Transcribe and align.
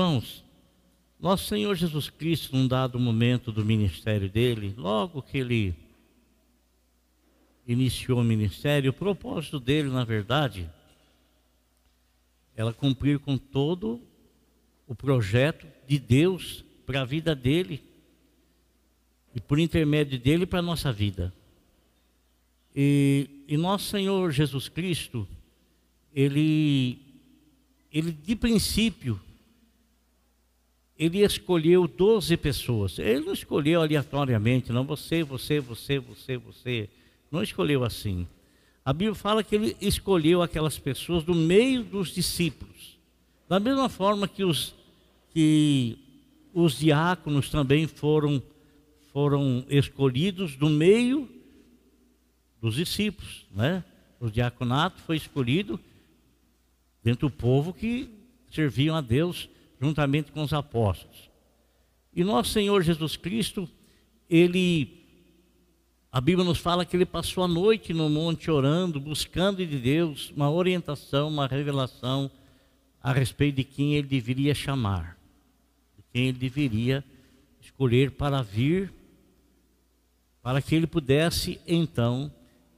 Irmãos, 0.00 0.42
nosso 1.20 1.44
Senhor 1.44 1.74
Jesus 1.74 2.08
Cristo, 2.08 2.56
num 2.56 2.66
dado 2.66 2.98
momento 2.98 3.52
do 3.52 3.62
ministério 3.62 4.30
dele, 4.30 4.72
logo 4.78 5.20
que 5.20 5.36
ele 5.36 5.74
iniciou 7.66 8.20
o 8.20 8.24
ministério, 8.24 8.92
o 8.92 8.94
propósito 8.94 9.60
dele, 9.60 9.90
na 9.90 10.02
verdade, 10.02 10.70
era 12.56 12.72
cumprir 12.72 13.18
com 13.18 13.36
todo 13.36 14.00
o 14.88 14.94
projeto 14.94 15.66
de 15.86 15.98
Deus 15.98 16.64
para 16.86 17.02
a 17.02 17.04
vida 17.04 17.34
dele 17.34 17.84
e 19.34 19.40
por 19.40 19.58
intermédio 19.58 20.18
dele 20.18 20.46
para 20.46 20.60
a 20.60 20.62
nossa 20.62 20.90
vida. 20.90 21.30
E, 22.74 23.44
e 23.46 23.54
nosso 23.58 23.90
Senhor 23.90 24.32
Jesus 24.32 24.66
Cristo, 24.66 25.28
ele, 26.14 26.98
ele 27.92 28.12
de 28.12 28.34
princípio, 28.34 29.20
ele 31.00 31.24
escolheu 31.24 31.88
12 31.88 32.36
pessoas. 32.36 32.98
Ele 32.98 33.20
não 33.20 33.32
escolheu 33.32 33.80
aleatoriamente, 33.80 34.70
não, 34.70 34.84
você, 34.84 35.24
você, 35.24 35.58
você, 35.58 35.98
você, 35.98 36.36
você. 36.36 36.90
Não 37.30 37.42
escolheu 37.42 37.82
assim. 37.82 38.28
A 38.84 38.92
Bíblia 38.92 39.14
fala 39.14 39.42
que 39.42 39.54
ele 39.54 39.74
escolheu 39.80 40.42
aquelas 40.42 40.78
pessoas 40.78 41.24
do 41.24 41.34
meio 41.34 41.82
dos 41.82 42.10
discípulos. 42.10 42.98
Da 43.48 43.58
mesma 43.58 43.88
forma 43.88 44.28
que 44.28 44.44
os, 44.44 44.74
que 45.32 45.96
os 46.52 46.78
diáconos 46.78 47.48
também 47.48 47.86
foram, 47.86 48.42
foram 49.10 49.64
escolhidos 49.70 50.54
do 50.54 50.68
meio 50.68 51.26
dos 52.60 52.74
discípulos. 52.74 53.46
Né? 53.50 53.82
O 54.20 54.28
diaconato 54.28 55.00
foi 55.00 55.16
escolhido 55.16 55.80
dentro 57.02 57.30
do 57.30 57.34
povo 57.34 57.72
que 57.72 58.10
serviam 58.50 58.94
a 58.94 59.00
Deus 59.00 59.48
juntamente 59.80 60.30
com 60.30 60.42
os 60.42 60.52
apóstolos. 60.52 61.30
E 62.14 62.22
nosso 62.22 62.50
Senhor 62.50 62.82
Jesus 62.82 63.16
Cristo, 63.16 63.68
ele 64.28 64.98
a 66.12 66.20
Bíblia 66.20 66.44
nos 66.44 66.58
fala 66.58 66.84
que 66.84 66.96
ele 66.96 67.06
passou 67.06 67.44
a 67.44 67.48
noite 67.48 67.94
no 67.94 68.10
monte 68.10 68.50
orando, 68.50 68.98
buscando 68.98 69.64
de 69.64 69.78
Deus 69.78 70.32
uma 70.34 70.50
orientação, 70.50 71.28
uma 71.28 71.46
revelação 71.46 72.28
a 73.00 73.12
respeito 73.12 73.56
de 73.56 73.64
quem 73.64 73.94
ele 73.94 74.08
deveria 74.08 74.52
chamar, 74.52 75.16
de 75.96 76.02
quem 76.12 76.26
ele 76.26 76.38
deveria 76.38 77.04
escolher 77.60 78.10
para 78.10 78.42
vir, 78.42 78.92
para 80.42 80.60
que 80.60 80.74
ele 80.74 80.86
pudesse 80.88 81.60
então 81.64 82.30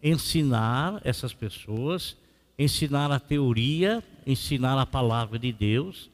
ensinar 0.03 1.01
essas 1.03 1.33
pessoas, 1.33 2.15
ensinar 2.59 3.11
a 3.11 3.19
teoria, 3.19 4.05
ensinar 4.27 4.79
a 4.79 4.85
palavra 4.85 5.39
de 5.39 5.51
Deus 5.53 6.12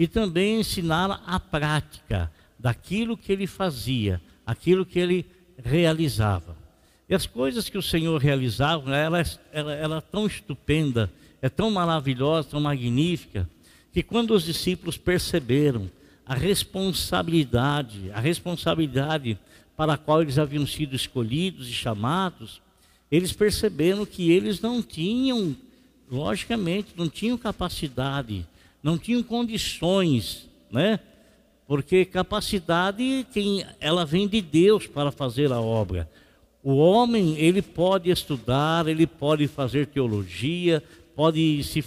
e 0.00 0.08
também 0.08 0.60
ensinar 0.60 1.22
a 1.26 1.38
prática 1.38 2.32
daquilo 2.58 3.18
que 3.18 3.30
ele 3.30 3.46
fazia, 3.46 4.18
aquilo 4.46 4.86
que 4.86 4.98
ele 4.98 5.26
realizava. 5.62 6.56
E 7.06 7.14
as 7.14 7.26
coisas 7.26 7.68
que 7.68 7.76
o 7.76 7.82
Senhor 7.82 8.18
realizava, 8.18 8.96
ela, 8.96 9.22
ela, 9.52 9.74
ela 9.74 9.96
é 9.98 10.00
tão 10.00 10.26
estupenda, 10.26 11.12
é 11.42 11.50
tão 11.50 11.70
maravilhosa, 11.70 12.48
tão 12.48 12.62
magnífica, 12.62 13.46
que 13.92 14.02
quando 14.02 14.30
os 14.30 14.44
discípulos 14.44 14.96
perceberam 14.96 15.90
a 16.24 16.34
responsabilidade, 16.34 18.10
a 18.14 18.20
responsabilidade 18.20 19.38
para 19.76 19.92
a 19.92 19.98
qual 19.98 20.22
eles 20.22 20.38
haviam 20.38 20.66
sido 20.66 20.96
escolhidos 20.96 21.68
e 21.68 21.74
chamados, 21.74 22.62
eles 23.12 23.34
perceberam 23.34 24.06
que 24.06 24.30
eles 24.30 24.62
não 24.62 24.80
tinham, 24.80 25.54
logicamente, 26.10 26.94
não 26.96 27.10
tinham 27.10 27.36
capacidade 27.36 28.46
não 28.82 28.96
tinham 28.98 29.22
condições, 29.22 30.48
né? 30.70 31.00
Porque 31.66 32.04
capacidade, 32.04 33.26
quem, 33.32 33.64
ela 33.78 34.04
vem 34.04 34.26
de 34.26 34.40
Deus 34.40 34.86
para 34.86 35.12
fazer 35.12 35.52
a 35.52 35.60
obra. 35.60 36.10
O 36.62 36.76
homem, 36.76 37.38
ele 37.38 37.62
pode 37.62 38.10
estudar, 38.10 38.88
ele 38.88 39.06
pode 39.06 39.46
fazer 39.46 39.86
teologia, 39.86 40.82
pode 41.14 41.62
se 41.62 41.84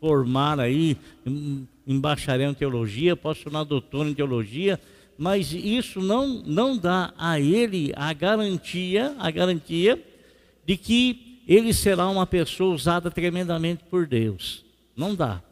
formar 0.00 0.60
aí 0.60 0.96
em, 1.26 1.98
bacharel 1.98 2.50
em 2.50 2.54
teologia, 2.54 3.16
pode 3.16 3.38
se 3.38 3.44
tornar 3.44 3.64
doutor 3.64 4.06
em 4.06 4.14
teologia, 4.14 4.78
mas 5.18 5.52
isso 5.52 6.00
não, 6.00 6.42
não 6.46 6.76
dá 6.76 7.12
a 7.18 7.40
ele 7.40 7.92
a 7.96 8.12
garantia, 8.12 9.14
a 9.18 9.30
garantia 9.30 10.02
de 10.64 10.76
que 10.76 11.40
ele 11.46 11.74
será 11.74 12.08
uma 12.08 12.26
pessoa 12.26 12.74
usada 12.74 13.10
tremendamente 13.10 13.84
por 13.90 14.06
Deus. 14.06 14.64
Não 14.96 15.14
dá 15.14 15.42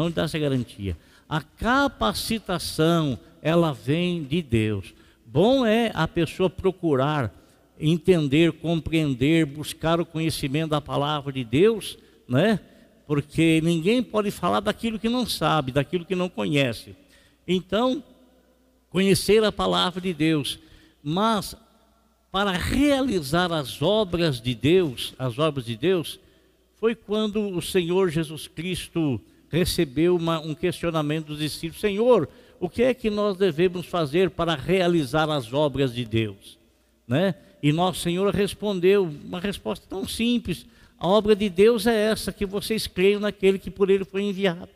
não 0.00 0.08
lhe 0.08 0.14
dá 0.14 0.22
essa 0.22 0.38
garantia. 0.38 0.96
A 1.28 1.42
capacitação, 1.42 3.18
ela 3.42 3.72
vem 3.72 4.24
de 4.24 4.40
Deus. 4.40 4.94
Bom 5.26 5.66
é 5.66 5.92
a 5.94 6.08
pessoa 6.08 6.48
procurar 6.48 7.32
entender, 7.78 8.52
compreender, 8.52 9.44
buscar 9.44 10.00
o 10.00 10.06
conhecimento 10.06 10.70
da 10.70 10.80
palavra 10.80 11.32
de 11.32 11.44
Deus, 11.44 11.98
né? 12.26 12.60
Porque 13.06 13.60
ninguém 13.62 14.02
pode 14.02 14.30
falar 14.30 14.60
daquilo 14.60 14.98
que 14.98 15.08
não 15.08 15.26
sabe, 15.26 15.72
daquilo 15.72 16.04
que 16.04 16.14
não 16.14 16.28
conhece. 16.28 16.96
Então, 17.46 18.02
conhecer 18.88 19.44
a 19.44 19.52
palavra 19.52 20.00
de 20.00 20.14
Deus, 20.14 20.58
mas 21.02 21.54
para 22.32 22.52
realizar 22.52 23.52
as 23.52 23.82
obras 23.82 24.40
de 24.40 24.54
Deus, 24.54 25.14
as 25.18 25.38
obras 25.38 25.64
de 25.64 25.76
Deus, 25.76 26.18
foi 26.76 26.94
quando 26.94 27.54
o 27.54 27.60
Senhor 27.60 28.08
Jesus 28.08 28.46
Cristo 28.46 29.20
recebeu 29.50 30.16
uma, 30.16 30.40
um 30.40 30.54
questionamento 30.54 31.26
dos 31.26 31.38
discípulos: 31.38 31.80
Senhor, 31.80 32.28
o 32.58 32.68
que 32.68 32.82
é 32.82 32.94
que 32.94 33.10
nós 33.10 33.36
devemos 33.36 33.86
fazer 33.86 34.30
para 34.30 34.54
realizar 34.54 35.28
as 35.28 35.52
obras 35.52 35.92
de 35.92 36.04
Deus? 36.04 36.58
Né? 37.06 37.34
E 37.62 37.72
nosso 37.72 38.00
Senhor 38.00 38.32
respondeu 38.32 39.04
uma 39.24 39.40
resposta 39.40 39.84
tão 39.88 40.06
simples: 40.06 40.64
a 40.98 41.06
obra 41.06 41.34
de 41.34 41.48
Deus 41.48 41.86
é 41.86 41.94
essa, 41.94 42.32
que 42.32 42.46
vocês 42.46 42.86
creiam 42.86 43.20
naquele 43.20 43.58
que 43.58 43.70
por 43.70 43.90
ele 43.90 44.04
foi 44.04 44.22
enviado. 44.22 44.68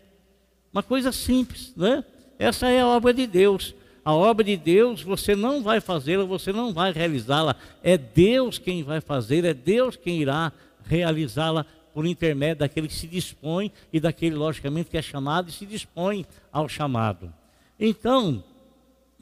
Uma 0.72 0.82
coisa 0.82 1.12
simples, 1.12 1.72
né? 1.76 2.04
Essa 2.38 2.68
é 2.68 2.80
a 2.80 2.86
obra 2.86 3.14
de 3.14 3.26
Deus. 3.26 3.74
A 4.04 4.12
obra 4.12 4.44
de 4.44 4.56
Deus 4.56 5.00
você 5.00 5.34
não 5.34 5.62
vai 5.62 5.80
fazê-la, 5.80 6.24
você 6.24 6.52
não 6.52 6.74
vai 6.74 6.92
realizá-la. 6.92 7.56
É 7.82 7.96
Deus 7.96 8.58
quem 8.58 8.82
vai 8.82 9.00
fazer, 9.00 9.44
é 9.44 9.54
Deus 9.54 9.96
quem 9.96 10.20
irá 10.20 10.52
realizá-la 10.84 11.64
por 11.94 12.04
intermédio 12.04 12.56
daquele 12.56 12.88
que 12.88 12.94
se 12.94 13.06
dispõe 13.06 13.70
e 13.92 14.00
daquele, 14.00 14.34
logicamente, 14.34 14.90
que 14.90 14.98
é 14.98 15.02
chamado 15.02 15.48
e 15.48 15.52
se 15.52 15.64
dispõe 15.64 16.26
ao 16.52 16.68
chamado. 16.68 17.32
Então, 17.78 18.42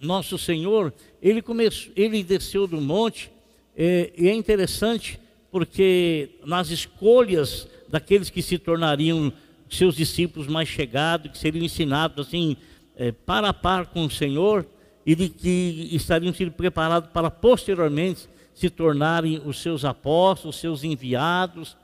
nosso 0.00 0.38
Senhor, 0.38 0.92
ele, 1.20 1.42
começou, 1.42 1.92
ele 1.94 2.24
desceu 2.24 2.66
do 2.66 2.80
monte, 2.80 3.30
é, 3.76 4.10
e 4.16 4.28
é 4.28 4.34
interessante 4.34 5.20
porque 5.50 6.30
nas 6.46 6.70
escolhas 6.70 7.68
daqueles 7.88 8.30
que 8.30 8.40
se 8.40 8.56
tornariam 8.56 9.30
seus 9.68 9.94
discípulos 9.94 10.48
mais 10.48 10.68
chegados, 10.68 11.30
que 11.30 11.38
seriam 11.38 11.64
ensinados 11.64 12.26
assim, 12.26 12.56
é, 12.96 13.12
para 13.12 13.50
a 13.50 13.54
par 13.54 13.86
com 13.86 14.06
o 14.06 14.10
Senhor, 14.10 14.66
e 15.04 15.14
de 15.14 15.28
que 15.28 15.88
estariam 15.92 16.32
sendo 16.32 16.52
preparados 16.52 17.10
para 17.10 17.30
posteriormente 17.30 18.28
se 18.54 18.70
tornarem 18.70 19.42
os 19.44 19.60
seus 19.60 19.84
apóstolos, 19.84 20.56
seus 20.56 20.84
enviados, 20.84 21.76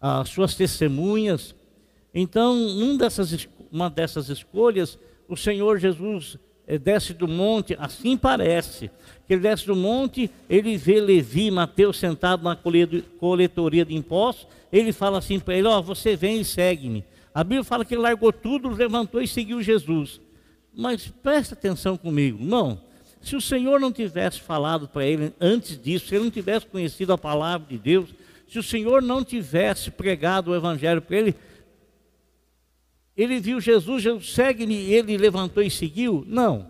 as 0.00 0.28
suas 0.28 0.54
testemunhas. 0.54 1.54
Então, 2.14 2.96
dessas, 2.96 3.48
uma 3.70 3.90
dessas 3.90 4.28
escolhas, 4.28 4.98
o 5.28 5.36
Senhor 5.36 5.78
Jesus 5.78 6.38
eh, 6.66 6.78
desce 6.78 7.12
do 7.12 7.28
monte, 7.28 7.76
assim 7.78 8.16
parece, 8.16 8.90
que 9.26 9.34
ele 9.34 9.42
desce 9.42 9.66
do 9.66 9.76
monte, 9.76 10.30
ele 10.48 10.76
vê 10.76 11.00
Levi, 11.00 11.50
Mateus 11.50 11.98
sentado 11.98 12.42
na 12.42 12.56
coletoria 12.56 13.84
de 13.84 13.94
impostos, 13.94 14.46
ele 14.72 14.92
fala 14.92 15.18
assim 15.18 15.38
para 15.38 15.56
ele, 15.56 15.66
ó, 15.66 15.78
oh, 15.78 15.82
você 15.82 16.16
vem 16.16 16.40
e 16.40 16.44
segue-me. 16.44 17.04
A 17.34 17.44
Bíblia 17.44 17.64
fala 17.64 17.84
que 17.84 17.94
ele 17.94 18.02
largou 18.02 18.32
tudo, 18.32 18.68
levantou 18.68 19.20
e 19.20 19.28
seguiu 19.28 19.62
Jesus. 19.62 20.20
Mas 20.74 21.08
presta 21.22 21.54
atenção 21.54 21.96
comigo, 21.96 22.38
não. 22.42 22.80
Se 23.20 23.36
o 23.36 23.40
Senhor 23.40 23.80
não 23.80 23.92
tivesse 23.92 24.40
falado 24.40 24.88
para 24.88 25.04
ele 25.04 25.32
antes 25.40 25.80
disso, 25.80 26.06
se 26.06 26.14
ele 26.14 26.24
não 26.24 26.30
tivesse 26.30 26.66
conhecido 26.66 27.12
a 27.12 27.18
palavra 27.18 27.66
de 27.68 27.78
Deus, 27.78 28.10
se 28.48 28.58
o 28.58 28.62
Senhor 28.62 29.02
não 29.02 29.22
tivesse 29.22 29.90
pregado 29.90 30.50
o 30.50 30.56
Evangelho 30.56 31.02
para 31.02 31.16
ele, 31.16 31.34
ele 33.16 33.40
viu 33.40 33.60
Jesus, 33.60 34.02
Jesus 34.02 34.32
segue-me, 34.32 34.74
ele 34.74 35.16
levantou 35.18 35.62
e 35.62 35.70
seguiu? 35.70 36.24
Não. 36.26 36.66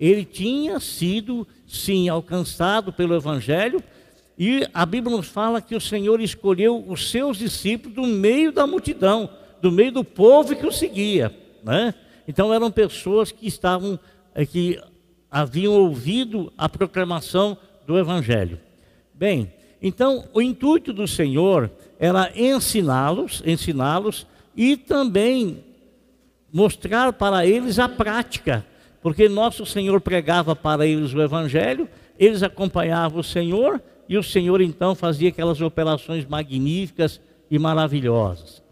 Ele 0.00 0.24
tinha 0.24 0.80
sido, 0.80 1.46
sim, 1.66 2.08
alcançado 2.08 2.92
pelo 2.92 3.14
Evangelho, 3.14 3.82
e 4.36 4.66
a 4.74 4.84
Bíblia 4.84 5.16
nos 5.16 5.28
fala 5.28 5.62
que 5.62 5.76
o 5.76 5.80
Senhor 5.80 6.20
escolheu 6.20 6.84
os 6.88 7.10
seus 7.10 7.36
discípulos 7.36 7.94
do 7.94 8.02
meio 8.02 8.50
da 8.50 8.66
multidão, 8.66 9.30
do 9.62 9.70
meio 9.70 9.92
do 9.92 10.02
povo 10.02 10.56
que 10.56 10.66
o 10.66 10.72
seguia. 10.72 11.32
Né? 11.62 11.94
Então 12.26 12.52
eram 12.52 12.70
pessoas 12.70 13.30
que 13.30 13.46
estavam, 13.46 13.98
eh, 14.34 14.44
que 14.44 14.80
haviam 15.30 15.74
ouvido 15.74 16.52
a 16.58 16.68
proclamação 16.68 17.56
do 17.86 17.98
Evangelho. 17.98 18.58
Bem, 19.12 19.52
então, 19.86 20.24
o 20.32 20.40
intuito 20.40 20.94
do 20.94 21.06
Senhor 21.06 21.70
era 21.98 22.32
ensiná-los, 22.34 23.42
ensiná-los 23.44 24.26
e 24.56 24.78
também 24.78 25.62
mostrar 26.50 27.12
para 27.12 27.46
eles 27.46 27.78
a 27.78 27.86
prática, 27.86 28.64
porque 29.02 29.28
nosso 29.28 29.66
Senhor 29.66 30.00
pregava 30.00 30.56
para 30.56 30.86
eles 30.86 31.12
o 31.12 31.20
Evangelho, 31.20 31.86
eles 32.18 32.42
acompanhavam 32.42 33.20
o 33.20 33.22
Senhor 33.22 33.78
e 34.08 34.16
o 34.16 34.22
Senhor 34.22 34.62
então 34.62 34.94
fazia 34.94 35.28
aquelas 35.28 35.60
operações 35.60 36.24
magníficas 36.24 37.20
e 37.50 37.58
maravilhosas. 37.58 38.62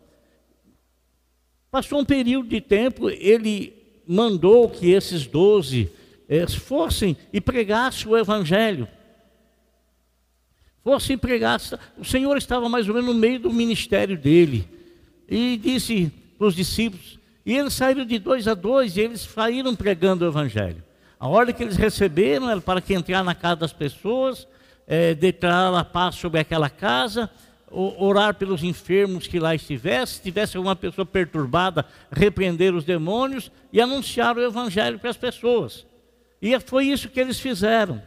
Passou 1.70 2.00
um 2.00 2.06
período 2.06 2.49
de 2.49 2.62
tempo, 2.62 3.11
ele 3.11 3.75
mandou 4.06 4.67
que 4.67 4.91
esses 4.91 5.26
doze 5.26 5.93
eh, 6.26 6.47
fossem 6.47 7.19
e 7.31 7.38
pregassem 7.38 8.11
o 8.11 8.17
Evangelho. 8.17 8.88
Fossem 10.84 11.17
pregar. 11.17 11.61
O 11.96 12.05
Senhor 12.05 12.37
estava 12.37 12.69
mais 12.69 12.88
ou 12.88 12.94
menos 12.94 13.14
no 13.14 13.20
meio 13.20 13.38
do 13.38 13.52
ministério 13.52 14.17
dele. 14.17 14.69
E 15.29 15.56
disse 15.56 16.12
para 16.37 16.49
os 16.49 16.55
discípulos, 16.55 17.19
e 17.44 17.56
eles 17.56 17.73
saíram 17.73 18.05
de 18.05 18.19
dois 18.19 18.46
a 18.46 18.55
dois, 18.55 18.96
e 18.96 19.00
eles 19.00 19.20
saíram 19.20 19.75
pregando 19.75 20.25
o 20.25 20.29
Evangelho. 20.29 20.82
A 21.19 21.29
ordem 21.29 21.55
que 21.55 21.62
eles 21.62 21.76
receberam 21.76 22.50
era 22.50 22.61
para 22.61 22.81
que 22.81 22.94
entrar 22.94 23.23
na 23.23 23.34
casa 23.34 23.56
das 23.56 23.73
pessoas, 23.73 24.46
é, 24.87 25.14
declarar 25.14 25.79
a 25.79 25.84
paz 25.84 26.17
sobre 26.17 26.40
aquela 26.40 26.69
casa, 26.69 27.31
orar 27.70 28.34
pelos 28.34 28.62
enfermos 28.62 29.26
que 29.26 29.38
lá 29.38 29.55
estivessem, 29.55 30.17
se 30.17 30.23
tivesse 30.23 30.56
alguma 30.56 30.76
pessoa 30.76 31.06
perturbada, 31.06 31.87
repreender 32.11 32.75
os 32.75 32.84
demônios 32.84 33.50
e 33.73 33.81
anunciar 33.81 34.37
o 34.37 34.43
Evangelho 34.43 34.99
para 34.99 35.11
as 35.11 35.17
pessoas. 35.17 35.87
E 36.40 36.58
foi 36.61 36.87
isso 36.87 37.08
que 37.08 37.20
eles 37.20 37.40
fizeram. 37.40 38.02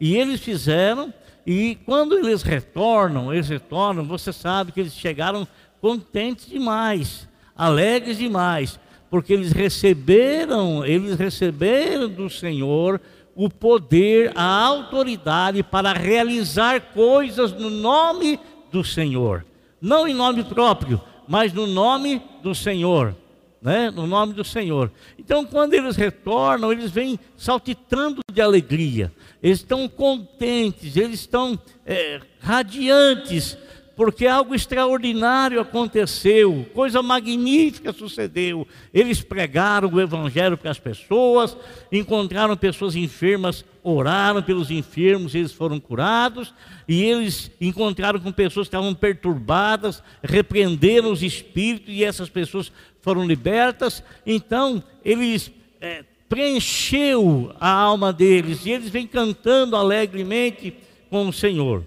E 0.00 0.16
eles 0.16 0.40
fizeram, 0.40 1.12
e 1.46 1.78
quando 1.86 2.18
eles 2.18 2.42
retornam, 2.42 3.32
eles 3.32 3.48
retornam, 3.48 4.04
você 4.04 4.32
sabe 4.32 4.72
que 4.72 4.80
eles 4.80 4.94
chegaram 4.94 5.46
contentes 5.80 6.46
demais, 6.46 7.28
alegres 7.56 8.18
demais, 8.18 8.80
porque 9.08 9.32
eles 9.32 9.52
receberam, 9.52 10.84
eles 10.84 11.16
receberam 11.16 12.08
do 12.08 12.28
Senhor 12.28 13.00
o 13.36 13.48
poder, 13.48 14.32
a 14.34 14.64
autoridade 14.64 15.62
para 15.62 15.92
realizar 15.92 16.80
coisas 16.92 17.52
no 17.52 17.70
nome 17.70 18.40
do 18.72 18.82
Senhor. 18.82 19.44
Não 19.80 20.08
em 20.08 20.14
nome 20.14 20.42
próprio, 20.42 21.00
mas 21.28 21.52
no 21.52 21.66
nome 21.66 22.20
do 22.42 22.54
Senhor. 22.54 23.14
Né? 23.60 23.90
No 23.90 24.06
nome 24.06 24.32
do 24.32 24.44
Senhor. 24.44 24.90
Então, 25.18 25.44
quando 25.44 25.74
eles 25.74 25.96
retornam, 25.96 26.72
eles 26.72 26.90
vêm 26.90 27.18
saltitando 27.36 28.20
de 28.32 28.40
alegria, 28.40 29.12
eles 29.42 29.58
estão 29.58 29.88
contentes, 29.88 30.96
eles 30.96 31.20
estão 31.20 31.58
é, 31.84 32.20
radiantes, 32.40 33.56
porque 33.96 34.26
algo 34.26 34.54
extraordinário 34.54 35.58
aconteceu, 35.58 36.66
coisa 36.74 37.02
magnífica 37.02 37.94
sucedeu. 37.94 38.68
Eles 38.92 39.22
pregaram 39.22 39.90
o 39.90 40.00
Evangelho 40.00 40.58
para 40.58 40.70
as 40.70 40.78
pessoas, 40.78 41.56
encontraram 41.90 42.54
pessoas 42.58 42.94
enfermas, 42.94 43.64
oraram 43.82 44.42
pelos 44.42 44.70
enfermos, 44.70 45.34
eles 45.34 45.52
foram 45.52 45.80
curados, 45.80 46.52
e 46.86 47.02
eles 47.04 47.50
encontraram 47.58 48.20
com 48.20 48.30
pessoas 48.30 48.68
que 48.68 48.76
estavam 48.76 48.94
perturbadas, 48.94 50.02
repreenderam 50.22 51.10
os 51.10 51.22
espíritos, 51.22 51.88
e 51.88 52.04
essas 52.04 52.28
pessoas 52.28 52.70
foram 53.00 53.26
libertas. 53.26 54.02
Então, 54.26 54.84
eles. 55.02 55.50
É, 55.80 56.04
preencheu 56.28 57.54
a 57.60 57.70
alma 57.70 58.12
deles 58.12 58.66
e 58.66 58.70
eles 58.70 58.88
vêm 58.88 59.06
cantando 59.06 59.76
alegremente 59.76 60.74
com 61.08 61.28
o 61.28 61.32
Senhor, 61.32 61.84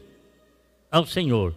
ao 0.89 1.05
Senhor. 1.05 1.53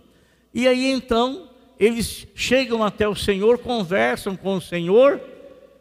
E 0.53 0.67
aí 0.67 0.91
então 0.91 1.49
eles 1.79 2.27
chegam 2.35 2.83
até 2.85 3.09
o 3.09 3.15
Senhor, 3.15 3.59
conversam 3.59 4.37
com 4.37 4.57
o 4.57 4.61
Senhor, 4.61 5.21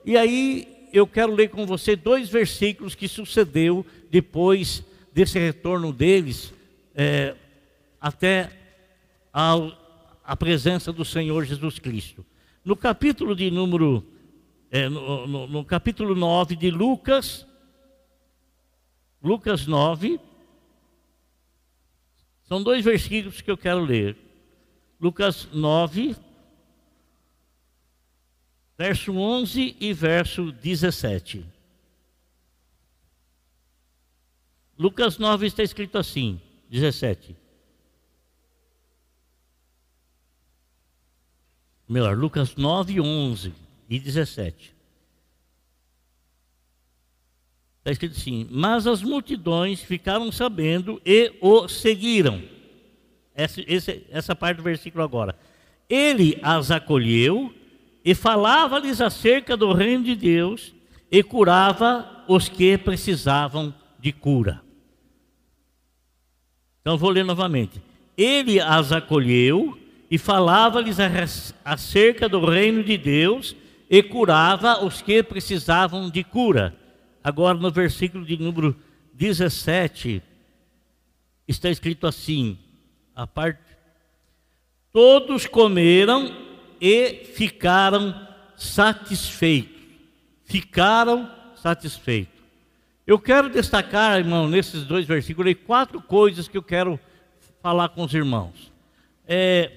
e 0.05 0.17
aí 0.17 0.67
eu 0.91 1.05
quero 1.05 1.33
ler 1.33 1.49
com 1.49 1.65
você 1.65 1.95
dois 1.95 2.29
versículos 2.29 2.95
que 2.95 3.07
sucedeu 3.07 3.85
depois 4.09 4.83
desse 5.13 5.39
retorno 5.39 5.93
deles 5.93 6.53
é, 6.95 7.35
até 7.99 8.49
ao, 9.31 9.71
a 10.23 10.35
presença 10.35 10.91
do 10.91 11.05
Senhor 11.05 11.45
Jesus 11.45 11.79
Cristo. 11.79 12.25
No 12.63 12.75
capítulo 12.75 13.35
de 13.35 13.49
número, 13.49 14.03
é, 14.71 14.87
no, 14.87 15.27
no, 15.27 15.47
no 15.47 15.65
capítulo 15.65 16.15
9 16.15 16.55
de 16.55 16.71
Lucas, 16.71 17.45
Lucas 19.21 19.67
9, 19.67 20.17
são 22.43 22.63
dois 22.63 22.83
versículos 22.83 23.41
que 23.41 23.51
eu 23.51 23.57
quero 23.57 23.83
ler. 23.83 24.17
Lucas 24.99 25.49
9, 25.51 26.15
verso 28.77 29.13
11 29.13 29.75
e 29.77 29.91
verso 29.91 30.53
17. 30.53 31.45
Lucas 34.79 35.17
9 35.17 35.47
está 35.47 35.63
escrito 35.63 35.97
assim, 35.97 36.41
17. 36.69 37.35
Melhor, 41.89 42.17
Lucas 42.17 42.55
9, 42.55 43.01
11 43.01 43.70
e 43.91 43.99
17. 43.99 44.73
Está 47.79 47.91
escrito 47.91 48.15
assim: 48.15 48.47
Mas 48.49 48.87
as 48.87 49.03
multidões 49.03 49.81
ficaram 49.83 50.31
sabendo 50.31 51.01
e 51.05 51.33
o 51.41 51.67
seguiram. 51.67 52.41
Essa, 53.35 53.61
essa 54.09 54.33
parte 54.33 54.57
do 54.57 54.63
versículo 54.63 55.03
agora. 55.03 55.37
Ele 55.89 56.39
as 56.41 56.71
acolheu 56.71 57.53
e 58.05 58.15
falava-lhes 58.15 59.01
acerca 59.01 59.57
do 59.57 59.73
reino 59.73 60.05
de 60.05 60.15
Deus 60.15 60.73
e 61.11 61.21
curava 61.21 62.23
os 62.29 62.47
que 62.47 62.77
precisavam 62.77 63.73
de 63.99 64.13
cura. 64.13 64.61
Então 66.79 66.97
vou 66.97 67.09
ler 67.09 67.25
novamente. 67.25 67.81
Ele 68.17 68.57
as 68.61 68.93
acolheu 68.93 69.77
e 70.09 70.17
falava-lhes 70.17 70.97
acerca 71.65 72.29
do 72.29 72.45
reino 72.45 72.83
de 72.83 72.97
Deus 72.97 73.55
e 73.91 74.01
curava 74.01 74.85
os 74.85 75.01
que 75.01 75.21
precisavam 75.21 76.09
de 76.09 76.23
cura. 76.23 76.73
Agora 77.21 77.57
no 77.57 77.69
versículo 77.69 78.25
de 78.25 78.37
número 78.37 78.73
17 79.13 80.23
está 81.45 81.69
escrito 81.69 82.07
assim: 82.07 82.57
a 83.13 83.27
parte. 83.27 83.59
Todos 84.93 85.45
comeram 85.45 86.33
e 86.79 87.25
ficaram 87.35 88.27
satisfeitos. 88.55 89.81
Ficaram 90.45 91.29
satisfeitos. 91.55 92.41
Eu 93.05 93.19
quero 93.19 93.49
destacar, 93.49 94.19
irmão, 94.19 94.47
nesses 94.47 94.85
dois 94.85 95.05
versículos, 95.05 95.53
quatro 95.65 96.01
coisas 96.01 96.47
que 96.47 96.57
eu 96.57 96.63
quero 96.63 96.97
falar 97.61 97.89
com 97.89 98.05
os 98.05 98.13
irmãos. 98.13 98.71
É, 99.27 99.69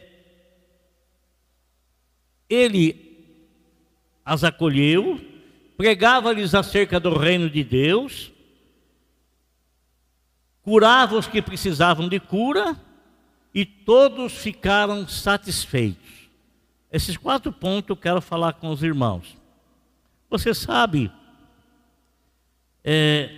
ele 2.48 3.03
as 4.24 4.42
acolheu, 4.42 5.20
pregava-lhes 5.76 6.54
acerca 6.54 6.98
do 6.98 7.16
reino 7.16 7.50
de 7.50 7.62
Deus, 7.62 8.32
curava 10.62 11.16
os 11.18 11.26
que 11.26 11.42
precisavam 11.42 12.08
de 12.08 12.18
cura 12.18 12.80
e 13.52 13.66
todos 13.66 14.32
ficaram 14.32 15.06
satisfeitos. 15.06 16.30
Esses 16.90 17.16
quatro 17.16 17.52
pontos 17.52 17.90
eu 17.90 17.96
quero 17.96 18.20
falar 18.20 18.54
com 18.54 18.70
os 18.70 18.82
irmãos. 18.82 19.36
Você 20.30 20.54
sabe, 20.54 21.12
é, 22.82 23.30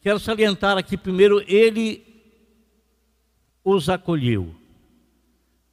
quero 0.00 0.18
salientar 0.18 0.78
aqui 0.78 0.96
primeiro, 0.96 1.44
ele 1.46 2.04
os 3.62 3.88
acolheu. 3.88 4.54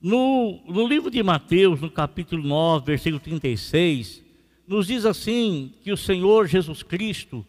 No, 0.01 0.61
no 0.67 0.85
livro 0.87 1.09
de 1.09 1.23
Mateus, 1.23 1.79
no 1.79 1.89
capítulo 1.89 2.43
9, 2.43 2.85
versículo 2.85 3.19
36, 3.19 4.24
nos 4.67 4.87
diz 4.87 5.05
assim 5.05 5.73
que 5.83 5.91
o 5.91 5.97
Senhor 5.97 6.47
Jesus 6.47 6.81
Cristo, 6.83 7.45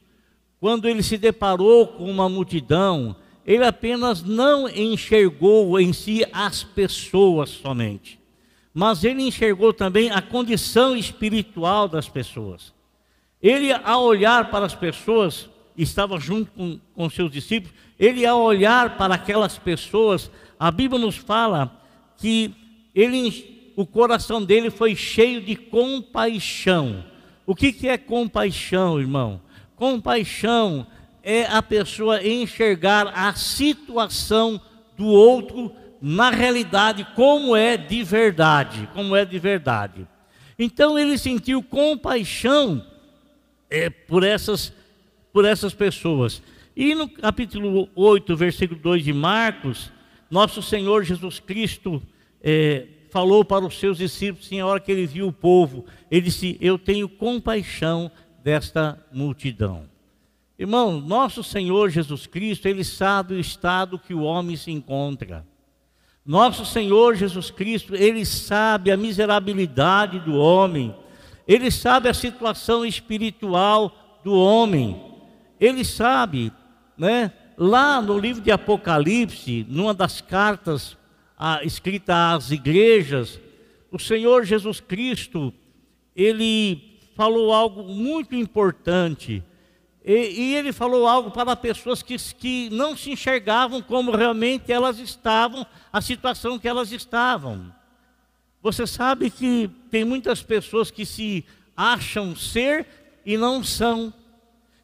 quando 0.61 0.89
ele 0.89 1.03
se 1.03 1.17
deparou 1.17 1.87
com 1.87 2.11
uma 2.11 2.29
multidão, 2.29 3.17
ele 3.47 3.65
apenas 3.65 4.23
não 4.23 4.69
enxergou 4.69 5.79
em 5.79 5.93
si 5.93 6.27
as 6.33 6.65
pessoas 6.65 7.51
somente, 7.51 8.19
mas 8.75 9.05
ele 9.05 9.23
enxergou 9.23 9.73
também 9.73 10.11
a 10.11 10.21
condição 10.21 10.97
espiritual 10.97 11.89
das 11.89 12.09
pessoas. 12.09 12.75
Ele, 13.41 13.73
ao 13.73 14.03
olhar 14.03 14.51
para 14.51 14.67
as 14.67 14.75
pessoas, 14.75 15.49
estava 15.77 16.19
junto 16.19 16.51
com, 16.53 16.81
com 16.95 17.09
seus 17.09 17.31
discípulos, 17.31 17.75
ele, 17.99 18.27
ao 18.27 18.43
olhar 18.43 18.97
para 18.97 19.15
aquelas 19.15 19.57
pessoas, 19.57 20.31
a 20.59 20.71
Bíblia 20.71 21.01
nos 21.01 21.17
fala 21.17 21.81
que 22.19 22.53
ele, 22.95 23.56
o 23.77 23.85
coração 23.85 24.43
dele 24.43 24.71
foi 24.71 24.97
cheio 24.97 25.43
de 25.43 25.55
compaixão. 25.55 27.05
O 27.45 27.55
que, 27.55 27.71
que 27.73 27.87
é 27.87 27.99
compaixão, 27.99 28.99
irmão? 28.99 29.41
Compaixão 29.77 30.87
é 31.23 31.45
a 31.45 31.63
pessoa 31.63 32.27
enxergar 32.27 33.09
a 33.09 33.35
situação 33.35 34.59
do 34.97 35.07
outro 35.07 35.71
na 36.01 36.31
realidade 36.31 37.07
como 37.15 37.55
é 37.55 37.77
de 37.77 38.03
verdade, 38.03 38.89
como 38.95 39.15
é 39.15 39.27
de 39.27 39.39
verdade. 39.39 40.07
Então 40.59 40.99
ele 40.99 41.19
sentiu 41.19 41.63
compaixão 41.63 42.83
é, 43.69 43.91
por, 43.91 44.25
essas, 44.25 44.73
por 45.33 45.45
essas 45.45 45.75
pessoas. 45.75 46.43
E 46.75 46.95
no 46.95 47.09
capítulo 47.09 47.91
8, 47.95 48.35
versículo 48.37 48.81
2 48.81 49.05
de 49.05 49.13
Marcos, 49.13 49.93
nosso 50.31 50.63
Senhor 50.63 51.05
Jesus 51.05 51.39
Cristo 51.39 52.03
é, 52.43 52.87
falou 53.17 53.43
para 53.43 53.65
os 53.65 53.79
seus 53.79 53.97
discípulos, 53.97 54.51
a 54.53 54.67
hora 54.67 54.79
que 54.79 54.93
ele 54.93 55.07
viu 55.07 55.29
o 55.29 55.33
povo, 55.33 55.87
ele 56.11 56.27
disse: 56.27 56.59
Eu 56.61 56.79
tenho 56.79 57.09
compaixão 57.09 58.11
desta 58.45 59.03
multidão. 59.11 59.89
Irmão, 60.59 61.01
nosso 61.01 61.43
Senhor 61.43 61.89
Jesus 61.89 62.27
Cristo, 62.27 62.69
ele 62.69 62.85
sabe 62.85 63.33
o 63.33 63.41
estado 63.41 63.99
que 63.99 64.13
o 64.13 64.21
homem 64.21 64.55
se 64.55 64.71
encontra. 64.71 65.47
Nosso 66.27 66.67
Senhor 66.67 67.15
Jesus 67.15 67.51
Cristo, 67.51 67.95
ele 67.95 68.27
sabe 68.27 68.91
a 68.91 68.99
miserabilidade 68.99 70.21
do 70.21 70.35
homem, 70.35 70.95
ele 71.49 71.71
sabe 71.71 72.11
a 72.11 72.15
situação 72.15 72.85
espiritual 72.85 74.21
do 74.23 74.35
homem, 74.35 75.03
ele 75.59 75.87
sabe, 75.87 76.53
né? 76.99 77.33
Lá 77.57 78.03
no 78.03 78.19
livro 78.19 78.43
de 78.43 78.51
Apocalipse, 78.51 79.65
numa 79.71 79.95
das 79.95 80.21
cartas 80.21 80.99
a, 81.37 81.63
escrita 81.65 82.33
às 82.35 82.51
igrejas, 82.51 83.41
o 83.91 83.99
Senhor 83.99 84.45
Jesus 84.45 84.81
Cristo, 84.81 85.53
ele 86.15 86.99
falou 87.15 87.53
algo 87.53 87.83
muito 87.85 88.35
importante. 88.35 89.43
E, 90.05 90.13
e, 90.13 90.55
ele 90.55 90.73
falou 90.73 91.07
algo 91.07 91.31
para 91.31 91.57
pessoas 91.57 92.03
que, 92.03 92.17
que 92.35 92.71
não 92.71 92.97
se 92.97 93.11
enxergavam 93.11 93.83
como 93.83 94.13
realmente 94.13 94.71
elas 94.71 94.99
estavam, 94.99 95.67
a 95.93 96.01
situação 96.01 96.59
que 96.59 96.69
elas 96.69 96.93
estavam. 96.93 97.75
Você 98.63 98.87
sabe 98.87 99.31
que 99.31 99.71
tem 99.91 100.05
muitas 100.05 100.43
pessoas 100.43 100.91
que 100.91 101.05
se 101.05 101.45
acham 101.77 102.35
ser 102.37 102.87
e 103.25 103.37
não 103.37 103.63
são. 103.63 104.13